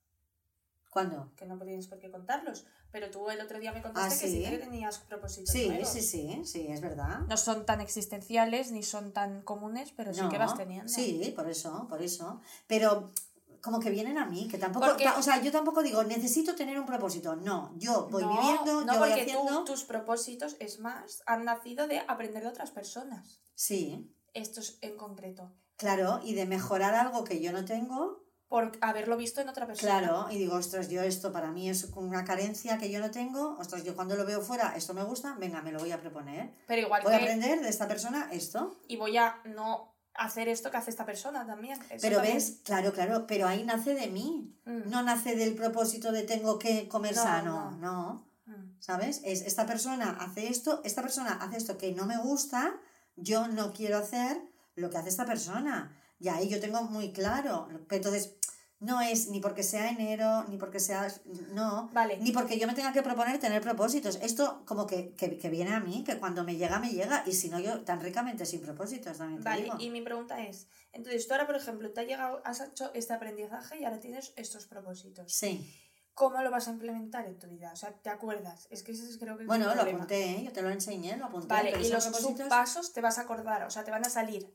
[0.90, 1.32] ¿Cuándo?
[1.36, 4.28] que no tienes por qué contarlos, pero tú el otro día me contaste Ah, que
[4.28, 4.50] sí ¿sí?
[4.50, 5.88] que tenías propósitos Sí, nuevos.
[5.88, 7.20] sí, sí, sí, es verdad.
[7.30, 10.92] No son tan existenciales ni son tan comunes, pero sí que vas teniendo.
[10.92, 12.42] Sí, por eso, por eso.
[12.68, 13.14] Pero
[13.62, 16.80] como que vienen a mí, que tampoco, Porque- o sea, yo tampoco digo, necesito tener
[16.80, 17.36] un propósito.
[17.36, 19.64] No, yo voy no, viviendo, no yo voy porque tú- haciendo.
[19.66, 23.42] tus propósitos, es más, han nacido de aprender de otras personas.
[23.56, 25.52] Sí, Estos en concreto.
[25.78, 30.00] claro, y de mejorar algo que yo no tengo, Por haberlo visto en otra persona.
[30.00, 33.56] claro, y digo, ostras, yo esto para mí es una carencia que yo no tengo,
[33.60, 36.54] ostras, yo cuando lo veo fuera, esto me gusta, venga, me lo voy a proponer.
[36.68, 38.76] Pero igual Voy a aprender de esta persona esto.
[38.90, 41.80] Y voy a no hacer esto que hace esta persona también.
[41.90, 42.36] Eso Pero también.
[42.38, 44.56] ves, claro, claro, pero ahí nace de mí.
[44.66, 48.28] Mm, No nace del propósito de tengo que comer No, sano, no.
[48.46, 48.76] mm.
[48.80, 49.22] ¿Sabes?
[49.24, 52.74] Es esta persona hace esto, esta persona hace esto que no me gusta,
[53.16, 54.42] yo no quiero hacer
[54.76, 55.96] lo que hace esta persona.
[56.20, 57.68] Y ahí yo tengo muy claro.
[57.90, 58.36] Entonces,
[58.82, 61.08] no es ni porque sea enero, ni porque sea.
[61.54, 61.90] No.
[61.94, 62.18] Vale.
[62.18, 64.18] Ni porque yo me tenga que proponer tener propósitos.
[64.22, 67.24] Esto como que, que, que viene a mí, que cuando me llega, me llega.
[67.28, 69.76] Y si no, yo tan ricamente sin propósitos también te Vale, digo.
[69.80, 73.14] y mi pregunta es, entonces tú ahora, por ejemplo, te ha llegado, has hecho este
[73.14, 75.32] aprendizaje y ahora tienes estos propósitos.
[75.32, 75.72] Sí.
[76.14, 77.72] ¿Cómo lo vas a implementar en tu vida?
[77.72, 78.68] O sea, ¿te acuerdas?
[78.70, 80.44] Es que ese es creo que es Bueno, lo apunté, ¿eh?
[80.44, 81.48] yo te lo enseñé, lo apunté.
[81.48, 84.10] Vale, pero y los propósitos- subpasos te vas a acordar, o sea, te van a
[84.10, 84.52] salir.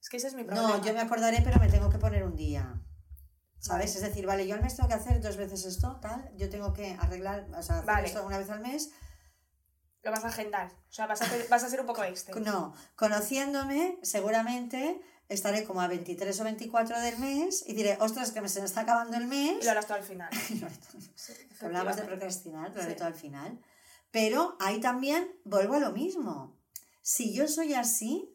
[0.00, 0.68] Es que ese es mi problema.
[0.78, 2.80] No, yo me acordaré, pero me tengo que poner un día.
[3.60, 3.96] ¿Sabes?
[3.96, 6.30] Es decir, vale, yo al mes tengo que hacer dos veces esto, tal.
[6.36, 8.06] Yo tengo que arreglar, o sea, hacer Vale.
[8.06, 8.90] esto una vez al mes.
[10.02, 10.70] Lo vas a agendar.
[10.88, 12.34] O sea, vas a, hacer- vas a ser un poco extra.
[12.40, 18.40] No, conociéndome, seguramente estaré como a 23 o 24 del mes y diré, ostras, que
[18.40, 19.58] me se me está acabando el mes.
[19.60, 20.30] Y lo harás tú al final.
[21.16, 22.96] Sí, Que Hablamos de procrastinar, lo haré Sí.
[22.96, 23.60] todo al final.
[24.12, 26.56] Pero ahí también vuelvo a lo mismo.
[27.02, 28.34] Si yo soy así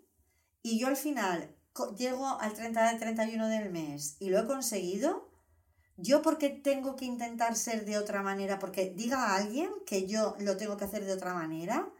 [0.61, 1.52] y yo al final
[1.97, 5.29] llego al 30 del 31 del mes y lo he conseguido,
[5.97, 10.35] yo porque tengo que intentar ser de otra manera, porque diga a alguien que yo
[10.39, 11.91] lo tengo que hacer de otra manera,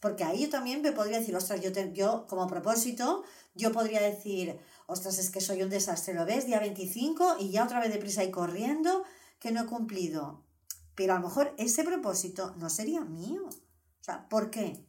[0.00, 3.22] porque ahí yo también me podría decir, ostras, yo, yo como propósito,
[3.54, 6.46] yo podría decir, ostras, es que soy un desastre, ¿lo ves?
[6.46, 9.04] Día 25 y ya otra vez deprisa y corriendo
[9.38, 10.42] que no he cumplido.
[10.94, 13.44] Pero a lo mejor ese propósito no sería mío.
[13.46, 14.84] O sea, ¿por qué?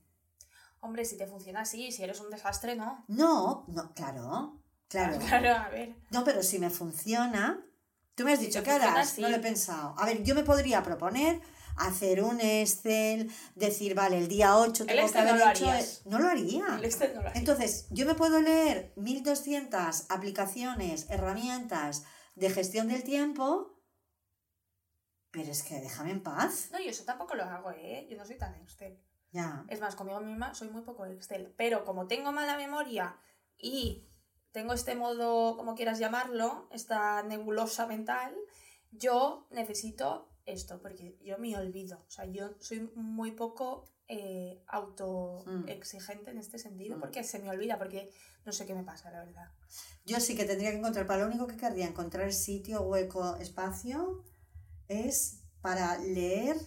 [0.82, 3.06] Hombre, si te funciona así, si eres un desastre, no.
[3.08, 4.58] No, no, claro.
[4.88, 5.18] Claro.
[5.28, 5.96] Claro, a ver.
[6.10, 7.64] No, pero si me funciona,
[8.16, 9.12] tú me has Si dicho, ¿qué harás?
[9.12, 9.22] sí.
[9.22, 9.96] No lo he pensado.
[9.98, 11.40] A ver, yo me podría proponer
[11.78, 15.52] hacer un Excel, decir, vale, el día 8 El tengo que Excel no haber lo
[15.52, 15.70] hecho...
[15.70, 16.02] harías.
[16.06, 16.66] No lo haría.
[16.78, 17.40] El Excel no lo haría.
[17.40, 22.04] Entonces, yo me puedo leer 1200 aplicaciones, herramientas
[22.36, 23.80] de gestión del tiempo,
[25.32, 26.68] pero es que déjame en paz.
[26.72, 28.08] No, yo eso tampoco lo hago, ¿eh?
[28.10, 29.00] Yo no soy tan Excel.
[29.70, 31.54] Es más, conmigo misma soy muy poco Excel.
[31.58, 33.16] Pero como tengo mala memoria
[33.58, 34.08] y
[34.52, 38.36] tengo este modo, como quieras llamarlo, esta nebulosa mental,
[38.92, 42.04] yo necesito esto, porque yo me olvido.
[42.08, 47.00] O sea, yo soy muy poco eh, autoexigente en este sentido, Mm.
[47.00, 48.12] porque se me olvida, porque
[48.44, 49.50] no sé qué me pasa, la verdad.
[50.06, 54.26] Yo sí que tendría que encontrar, para lo único que querría encontrar sitio, hueco, espacio,
[54.90, 56.58] es para leer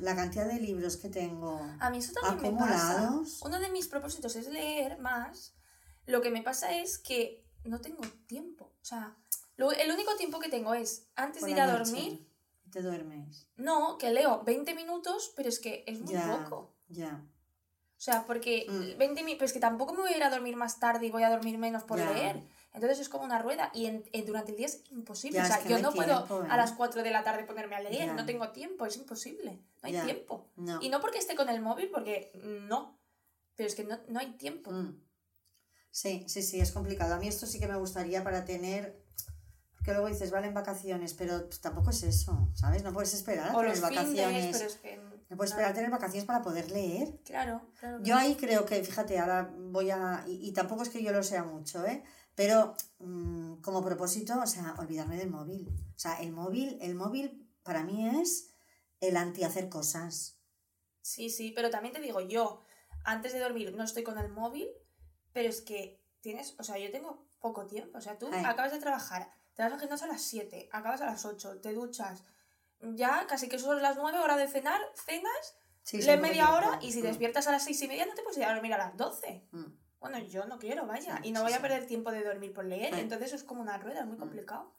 [0.00, 1.60] la cantidad de libros que tengo.
[1.80, 2.92] A mí eso también me pasa.
[2.92, 3.40] Acumulados.
[3.42, 5.54] Uno de mis propósitos es leer más.
[6.06, 8.64] Lo que me pasa es que no tengo tiempo.
[8.80, 9.16] O sea,
[9.56, 12.26] lo- el único tiempo que tengo es antes por de ir a dormir.
[12.70, 13.46] Te duermes.
[13.56, 16.44] No, que leo 20 minutos, pero es que es muy Ya.
[16.44, 16.74] poco.
[16.88, 17.22] Ya.
[17.96, 18.98] O sea, porque Mm.
[18.98, 21.10] 20 minutos, pero es que tampoco me voy a ir a dormir más tarde y
[21.10, 22.12] voy a dormir menos por Ya.
[22.12, 22.42] leer.
[22.74, 25.36] Entonces es como una rueda y en- en- durante el día es imposible.
[25.38, 26.48] Ya, o es sea, que yo no puedo tiempo, ¿eh?
[26.50, 28.12] a las 4 de la tarde ponerme a leer, Ya.
[28.14, 29.52] no tengo tiempo, es imposible.
[29.82, 30.04] No hay Ya.
[30.04, 30.50] tiempo.
[30.56, 30.78] No.
[30.82, 32.30] Y no porque esté con el móvil, porque
[32.68, 32.98] no.
[33.56, 34.70] Pero es que no, no hay tiempo.
[34.70, 35.00] Mm.
[35.90, 37.14] Sí, sí, sí, es complicado.
[37.14, 39.02] A mí esto sí que me gustaría para tener.
[39.74, 42.82] Porque luego dices, vale, en vacaciones, pero pues, tampoco es eso, ¿sabes?
[42.82, 44.56] No puedes esperar a O tener los fines, vacaciones.
[44.56, 44.96] pero es que...
[45.30, 47.18] No puedes esperar a tener vacaciones para poder leer.
[47.24, 47.98] Claro, claro.
[48.02, 50.24] Yo ahí creo que, fíjate, ahora voy a.
[50.26, 52.02] Y, y tampoco es que yo lo sea mucho, ¿eh?
[52.38, 55.66] Pero mm, como propósito, o sea, olvidarme del móvil.
[55.96, 58.54] O sea, el móvil, el móvil para mí es
[59.00, 60.38] el anti hacer cosas.
[61.02, 62.62] Sí, sí, pero también te digo, yo
[63.04, 64.68] antes de dormir no estoy con el móvil,
[65.32, 67.98] pero es que tienes, o sea, yo tengo poco tiempo.
[67.98, 68.44] O sea, tú Ay.
[68.46, 71.72] acabas de trabajar, te vas al gimnasio a las 7, acabas a las 8, te
[71.72, 72.22] duchas,
[72.94, 76.92] ya casi que son las 9 horas de cenar, cenas, Sí, lees media hora y
[76.92, 78.78] si Mm, despiertas a las 6 y media no te puedes ir a dormir a
[78.78, 79.44] las 12.
[79.50, 79.87] mm.
[80.00, 82.52] Bueno, yo no quiero, vaya, Sí, y no sí, voy a perder tiempo de dormir
[82.52, 84.72] por leer, entonces es como una rueda, es muy complicado.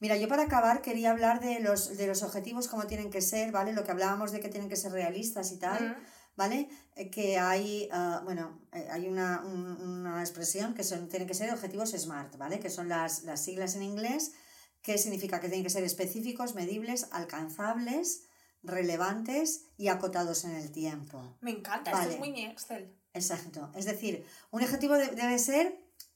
[0.00, 3.52] Mira, yo para acabar quería hablar de los, de los objetivos, cómo tienen que ser,
[3.52, 3.72] ¿vale?
[3.74, 5.96] Lo que hablábamos de que tienen que ser realistas y tal, Mm.
[6.36, 6.68] ¿vale?
[6.94, 11.34] Eh, que hay, ah, bueno, eh, hay una, un- una expresión que son, tienen que
[11.34, 12.58] ser objetivos SMART, ¿vale?
[12.58, 14.32] Que son las, las siglas en inglés,
[14.80, 18.26] que significa que tienen que ser específicos, medibles, alcanzables,
[18.62, 21.36] relevantes y acotados en el tiempo.
[21.40, 22.12] Me encanta, esto Vale.
[22.14, 22.94] es muy mi Excel.
[23.16, 23.70] Exacto.
[23.74, 25.64] Es decir, un objetivo de- debe ser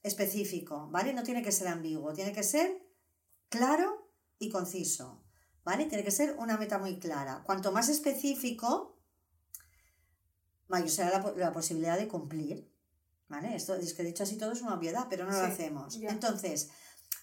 [0.03, 1.13] específico, ¿vale?
[1.13, 2.83] No tiene que ser ambiguo, tiene que ser
[3.49, 5.23] claro y conciso,
[5.65, 5.87] ¿vale?
[5.87, 7.43] Tiene que ser una meta muy clara.
[7.45, 8.99] Cuanto más específico,
[10.69, 12.71] mayor será la, po- la posibilidad de cumplir,
[13.29, 13.55] ¿vale?
[13.57, 15.99] Esto es que dicho así todo es una obviedad, pero no lo hacemos.
[15.99, 16.11] ya.
[16.11, 16.71] Entonces,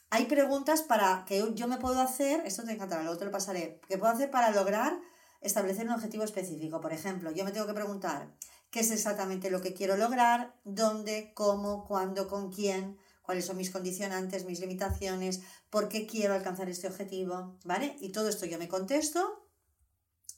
[0.09, 3.80] hay preguntas para que yo me puedo hacer, esto te encantará, luego te lo pasaré,
[3.88, 4.99] que puedo hacer para lograr
[5.41, 6.82] establecer un objetivo específico.
[6.82, 8.34] Por ejemplo, yo me tengo que preguntar
[8.70, 13.72] qué es exactamente lo que quiero lograr, dónde, cómo, cuándo, con quién, cuáles son mis
[13.72, 17.95] condicionantes, mis limitaciones, por qué quiero alcanzar este objetivo, ¿vale?
[17.99, 19.49] Y todo esto yo me contesto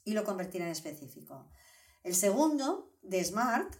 [0.04, 1.48] y lo convertiré en específico.
[2.02, 3.76] El segundo, de SMART,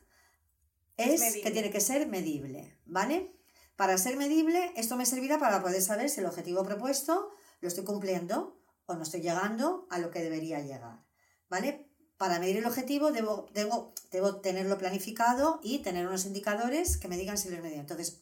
[0.97, 1.43] es Medible.
[1.43, 3.35] que tiene que ser medible, ¿vale?
[3.77, 7.31] Para ser medible, esto me servirá para poder saber si el objetivo propuesto
[7.61, 11.05] lo estoy cumpliendo o no estoy llegando a lo que debería llegar,
[11.49, 11.90] ¿vale?
[12.21, 17.17] Para medir el objetivo debo, debo, debo tenerlo planificado y tener unos indicadores que me
[17.17, 17.81] digan si lo es medible.
[17.81, 18.21] Entonces,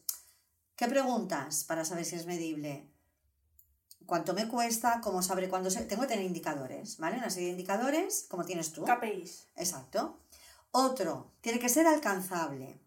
[0.77, 2.89] ¿qué preguntas para saber si es medible?
[4.07, 5.01] ¿Cuánto me cuesta?
[5.03, 5.81] ¿Cómo sabré cuándo se...
[5.81, 7.17] Tengo que tener indicadores, ¿vale?
[7.17, 8.85] Una serie de indicadores, como tienes tú.
[8.85, 9.49] KPIs.
[9.57, 10.21] Exacto.
[10.71, 12.79] Otro, tiene que ser alcanzable.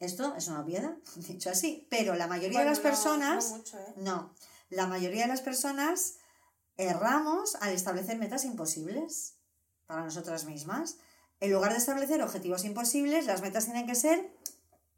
[0.00, 3.94] Esto es una obviedad, dicho así, pero la mayoría de las personas, no mucho, ¿eh?
[3.98, 4.34] no,
[4.68, 6.14] la mayoría de las personas
[6.76, 9.36] erramos al establecer metas imposibles
[9.92, 10.96] para nosotras mismas.
[11.40, 14.30] En lugar de establecer objetivos imposibles, las metas tienen que ser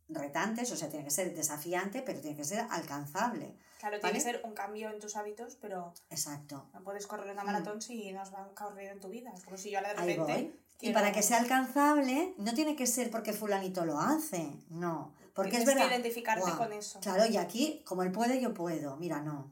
[0.09, 3.57] retantes, o sea, tiene que ser desafiante, pero tiene que ser alcanzable.
[3.80, 4.01] Claro, ¿Vale?
[4.01, 6.68] tiene que ser un cambio en tus hábitos, pero Exacto.
[6.74, 7.47] no puedes correr una Mm.
[7.47, 9.32] maratón si no has corrido en tu vida.
[9.34, 10.55] Es como si yo de repente.
[10.80, 15.14] Y para que sea alcanzable, no tiene que ser porque fulanito lo hace, no.
[15.34, 15.88] Porque es verdad.
[15.88, 17.01] que identificarte con eso.
[17.01, 18.97] Claro, y aquí, como él puede, yo puedo.
[18.97, 19.51] Mira, no.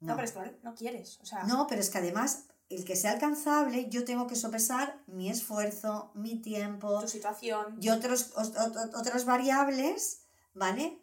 [0.00, 1.18] No, pero es que no quieres.
[1.22, 5.02] O sea, No, pero es que además, el que sea alcanzable, yo tengo que sopesar
[5.06, 7.76] mi esfuerzo, mi tiempo tu situación.
[7.80, 10.22] y otros, os- ot- otras variables,
[10.54, 11.00] ¿vale?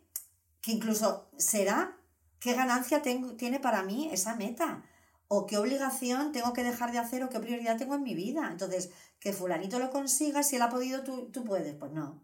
[0.61, 1.97] Que incluso será
[2.39, 4.83] qué ganancia tengo, tiene para mí esa meta.
[5.29, 8.49] O qué obligación tengo que dejar de hacer o qué prioridad tengo en mi vida.
[8.51, 11.73] Entonces, que fulanito lo consiga, si él ha podido, tú, tú puedes.
[11.75, 12.21] Pues no.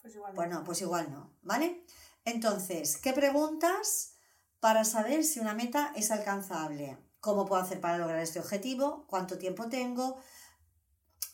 [0.00, 0.32] Pues igual.
[0.32, 0.36] no.
[0.36, 1.84] Pues no, pues igual no, ¿vale?
[2.24, 4.14] Entonces, ¿qué preguntas
[4.60, 6.98] para saber si una meta es alcanzable?
[7.20, 9.04] ¿Cómo puedo hacer para lograr este objetivo?
[9.08, 10.16] ¿Cuánto tiempo tengo?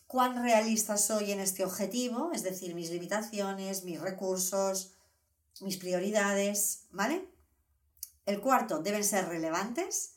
[0.07, 2.31] ¿Cuán realista soy en este objetivo?
[2.33, 4.95] Es decir, mis limitaciones, mis recursos,
[5.61, 7.29] mis prioridades, ¿vale?
[8.27, 10.13] El cuarto, deben ser relevantes.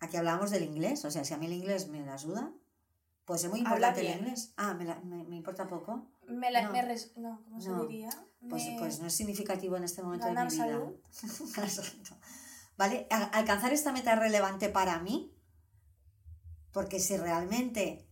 [0.00, 2.52] Aquí hablamos del inglés, o sea, si a mí el inglés me la ayuda,
[3.24, 4.52] pues es muy importante el inglés.
[4.56, 6.06] Ah, me, la- me- me importa poco.
[6.26, 6.72] Me la, No.
[6.72, 8.10] me res- no, ¿cómo se diría?
[8.48, 10.66] Pues, pues no es significativo en este momento de mi vida.
[10.66, 10.94] salud.
[12.76, 13.06] ¿Vale?
[13.10, 15.32] Alcanzar esta meta es relevante para mí,
[16.72, 18.08] porque si realmente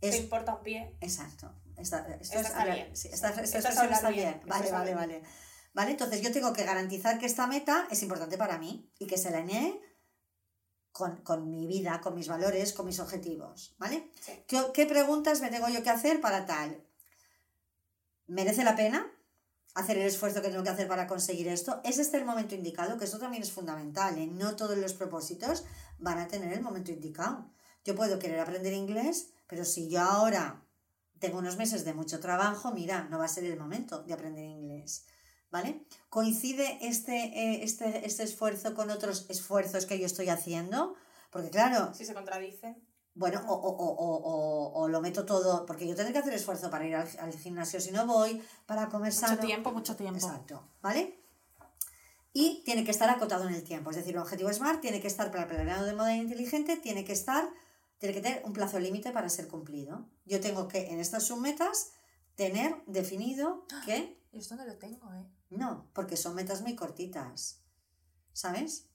[0.00, 0.16] Te es...
[0.20, 0.96] importa un pie.
[1.00, 1.52] Exacto.
[1.76, 2.96] Esta, esto Esta es está bien.
[2.96, 4.40] sí, esta, esta Esta es expresión hablar está bien, bien.
[4.40, 5.22] esta Vale, vale, vale.
[5.72, 9.16] Vale, entonces yo tengo que garantizar que esta meta es importante para mí y que
[9.16, 9.80] se la alinee
[10.92, 13.74] con, con mi vida, con mis valores, con mis objetivos.
[13.78, 14.10] ¿Vale?
[14.20, 14.32] Sí.
[14.46, 16.84] ¿Qué, qué preguntas me tengo yo que hacer para tal?
[18.26, 19.10] ¿Merece la pena
[19.74, 21.80] hacer el esfuerzo que tengo que hacer para conseguir esto?
[21.84, 22.98] ¿Es este el momento indicado?
[22.98, 24.18] Que eso también es fundamental.
[24.18, 24.26] ¿eh?
[24.26, 25.64] No todos los propósitos
[25.98, 27.50] van a tener el momento indicado.
[27.84, 30.64] Yo puedo querer aprender inglés, pero si yo ahora
[31.18, 34.44] tengo unos meses de mucho trabajo, mira, no va a ser el momento de aprender
[34.44, 35.06] inglés.
[35.50, 35.84] ¿Vale?
[36.08, 40.94] ¿Coincide este, eh, este, este esfuerzo con otros esfuerzos que yo estoy haciendo?
[41.30, 42.89] Porque claro, Si se contradicen.
[43.14, 46.32] Bueno, o, o, o, o, o- o lo meto todo, porque yo tendré que hacer
[46.34, 49.40] esfuerzo para ir al, al gimnasio si no voy, para comer Mucho sano.
[49.40, 50.16] tiempo, mucho tiempo.
[50.18, 51.18] Exacto, ¿vale?
[52.32, 55.08] Y tiene que estar acotado en el tiempo, es decir, un objetivo SMART tiene que
[55.08, 57.50] estar para planeado de modo inteligente, tiene que estar,
[57.98, 60.06] tiene que tener un plazo límite para ser cumplido.
[60.26, 61.90] Yo tengo que en estas submetas
[62.36, 65.26] tener definido que Yo esto no lo tengo, ¿eh?
[65.50, 67.58] no, porque son metas muy cortitas,
[68.32, 68.86] ¿sabes?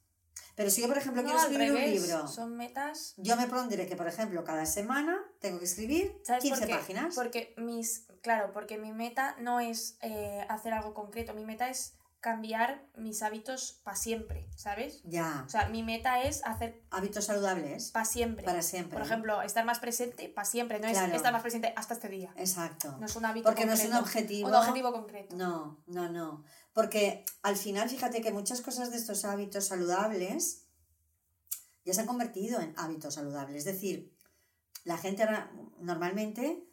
[0.55, 3.13] Pero si yo, por ejemplo, No, quiero escribir un revés, libro, Son metas.
[3.17, 6.73] yo me pondré que, por ejemplo, cada semana tengo que escribir ¿Sabes 15 por qué?
[6.75, 7.15] páginas.
[7.15, 8.07] Porque mis.
[8.21, 11.33] Claro, porque mi meta no es eh, hacer algo concreto.
[11.33, 15.01] Mi meta es cambiar mis hábitos para siempre, ¿sabes?
[15.03, 18.43] Ya, O sea, mi meta es hacer hábitos saludables para siempre.
[18.43, 18.97] para siempre.
[18.97, 20.79] Por ejemplo, estar más presente para siempre.
[20.79, 21.11] No Claro.
[21.11, 22.33] es estar más presente hasta este día.
[22.35, 22.97] Exacto.
[22.99, 24.03] No es un hábito Porque no es un concreto.
[24.05, 24.47] objetivo.
[24.49, 25.35] Un objetivo concreto.
[25.35, 26.43] No, no, no.
[26.75, 30.65] Porque al final, fíjate que muchas cosas de estos hábitos saludables
[31.85, 33.59] ya se han convertido en hábitos saludables.
[33.59, 34.13] Es decir,
[34.83, 35.49] la gente ahora,
[35.79, 36.67] normalmente,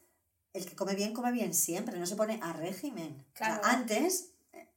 [0.51, 3.25] el que come bien, come bien siempre, no se pone a régimen.
[3.33, 3.61] O sea, Claro.
[3.63, 4.67] antes eh,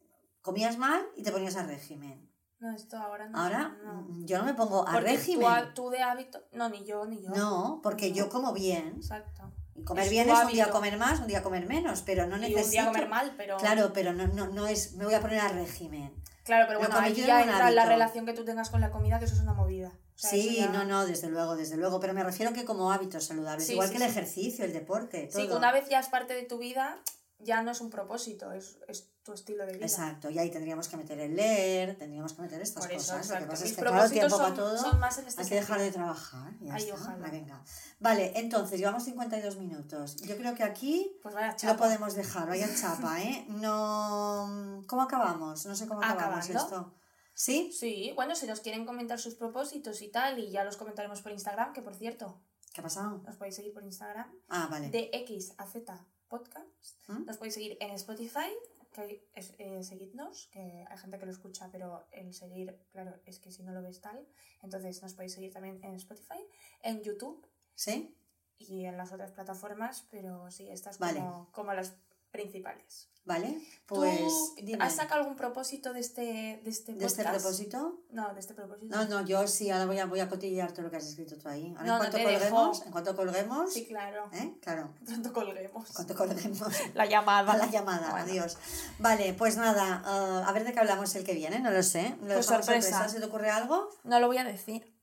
[0.42, 2.30] comías mal y te ponías a régimen.
[2.60, 3.36] No, esto ahora no.
[3.36, 4.02] Ahora no.
[4.02, 5.46] mm, yo no me pongo a Porque tú, régimen.
[5.48, 6.40] ha- tú de hábito.
[6.52, 7.30] No, ni yo, ni yo.
[7.30, 8.94] No, porque yo como bien.
[8.96, 9.52] Exacto.
[9.76, 12.40] Y comer bien es un día comer más, un día comer menos, pero no y
[12.40, 12.64] necesito...
[12.64, 13.56] un día comer mal, pero.
[13.58, 16.12] Claro, pero no, no, no es, me voy a poner a régimen.
[16.44, 19.24] Claro, pero bueno, ahí ya entra la relación que tú tengas con la comida, que
[19.24, 19.88] eso es una movida.
[19.88, 22.90] O sea, sí, ya- no, no, desde luego, desde luego, pero me refiero que como
[22.92, 24.16] hábitos saludables, Sí, igual sí, que el sí.
[24.18, 25.40] ejercicio, el deporte, todo.
[25.42, 26.96] Sí, que una vez ya es parte de tu vida,
[27.39, 29.84] ya no es un propósito, es, es tu estilo de vida.
[29.87, 33.28] Exacto, y ahí tendríamos que meter el leer, tendríamos que meter estas eso, cosas.
[33.30, 34.78] Lo que pasa es que el tiempo para son, todo.
[34.78, 36.53] son más en este Hay que dejar de trabajar.
[36.61, 36.95] ya Ay, está.
[36.95, 37.28] ojalá.
[37.28, 37.62] Venga.
[38.01, 40.16] Vale, entonces llevamos 52 minutos.
[40.16, 41.34] Yo creo que aquí Pues
[41.64, 43.45] lo podemos dejar, vaya chapa, ¿eh?
[43.49, 44.82] No.
[44.87, 45.66] ¿Cómo acabamos?
[45.66, 46.59] No sé cómo acabamos ¿Acabando?
[46.59, 46.95] esto.
[47.34, 47.70] ¿Sí?
[47.72, 51.32] Sí, bueno, si nos quieren comentar sus propósitos y tal, y ya los comentaremos por
[51.32, 52.41] Instagram, que por cierto,
[52.72, 53.20] ¿Qué ha pasado?
[53.26, 54.89] nos podéis seguir por Instagram, Ah, vale.
[54.89, 57.08] de X a Z Podcast.
[57.08, 57.24] ¿Mm?
[57.24, 58.50] Nos podéis seguir en Spotify,
[58.92, 63.38] que es, eh, seguidnos, que hay gente que lo escucha, pero el seguir, claro, es
[63.38, 64.26] que si no lo ves tal.
[64.62, 66.44] Entonces nos podéis seguir también en Spotify,
[66.82, 68.16] en YouTube ¿Sí?
[68.58, 71.20] y en las otras plataformas, pero sí, estas Vale.
[71.20, 71.96] como, como las
[72.37, 73.09] principales.
[73.24, 73.61] Vale.
[73.87, 74.55] ¿Tú Pues.
[74.62, 74.84] dime.
[74.84, 76.22] ¿Has sacado algún propósito de este,
[76.62, 77.99] de este ¿De este propósito?
[78.11, 78.95] No, de este propósito.
[78.95, 81.37] No, no, yo sí, ahora voy a, voy a cotillear todo lo que has escrito
[81.37, 81.74] tú ahí.
[81.76, 82.87] Ahora No, en no cuanto te colguemos, dejo.
[82.87, 84.30] en cuanto colguemos, Sí, claro.
[84.32, 84.57] ¿eh?
[84.62, 85.89] Claro, Pronto colguemos.
[85.89, 86.68] en cuanto colguemos.
[86.95, 87.57] La llamada.
[87.59, 88.26] La llamada, Bueno.
[88.30, 88.59] adiós.
[89.01, 92.16] Vale, pues nada, eh, a ver de qué hablamos el que viene, no lo sé.
[92.22, 93.09] Lo Pues sorpresa.
[93.09, 93.89] ¿Se te ocurre algo?
[94.05, 94.95] No lo voy a decir.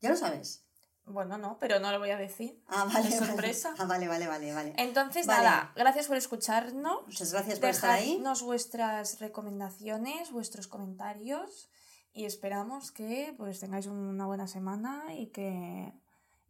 [0.00, 0.62] Ya lo sabes.
[1.06, 2.60] Bueno, no, pero no lo voy a decir.
[2.66, 3.08] Ah, vale.
[3.08, 3.32] Es vale.
[3.32, 3.74] sorpresa.
[3.78, 4.74] Ah, vale, vale, vale, vale.
[4.76, 5.44] Entonces, Vale.
[5.44, 7.06] nada, gracias por escucharnos.
[7.06, 8.22] Muchas gracias por estar ahí.
[8.44, 11.68] Vuestras recomendaciones, vuestros comentarios
[12.12, 15.92] y esperamos que pues tengáis una buena semana y que,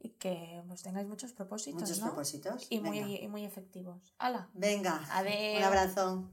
[0.01, 2.07] y que pues tengáis muchos propósitos, Muchos ¿no?
[2.07, 2.67] propósitos.
[2.71, 4.15] Y muy, y muy efectivos.
[4.19, 4.49] ¡Hala!
[4.55, 5.05] Venga.
[5.11, 5.59] Adeu.
[5.59, 6.25] Un abrazo.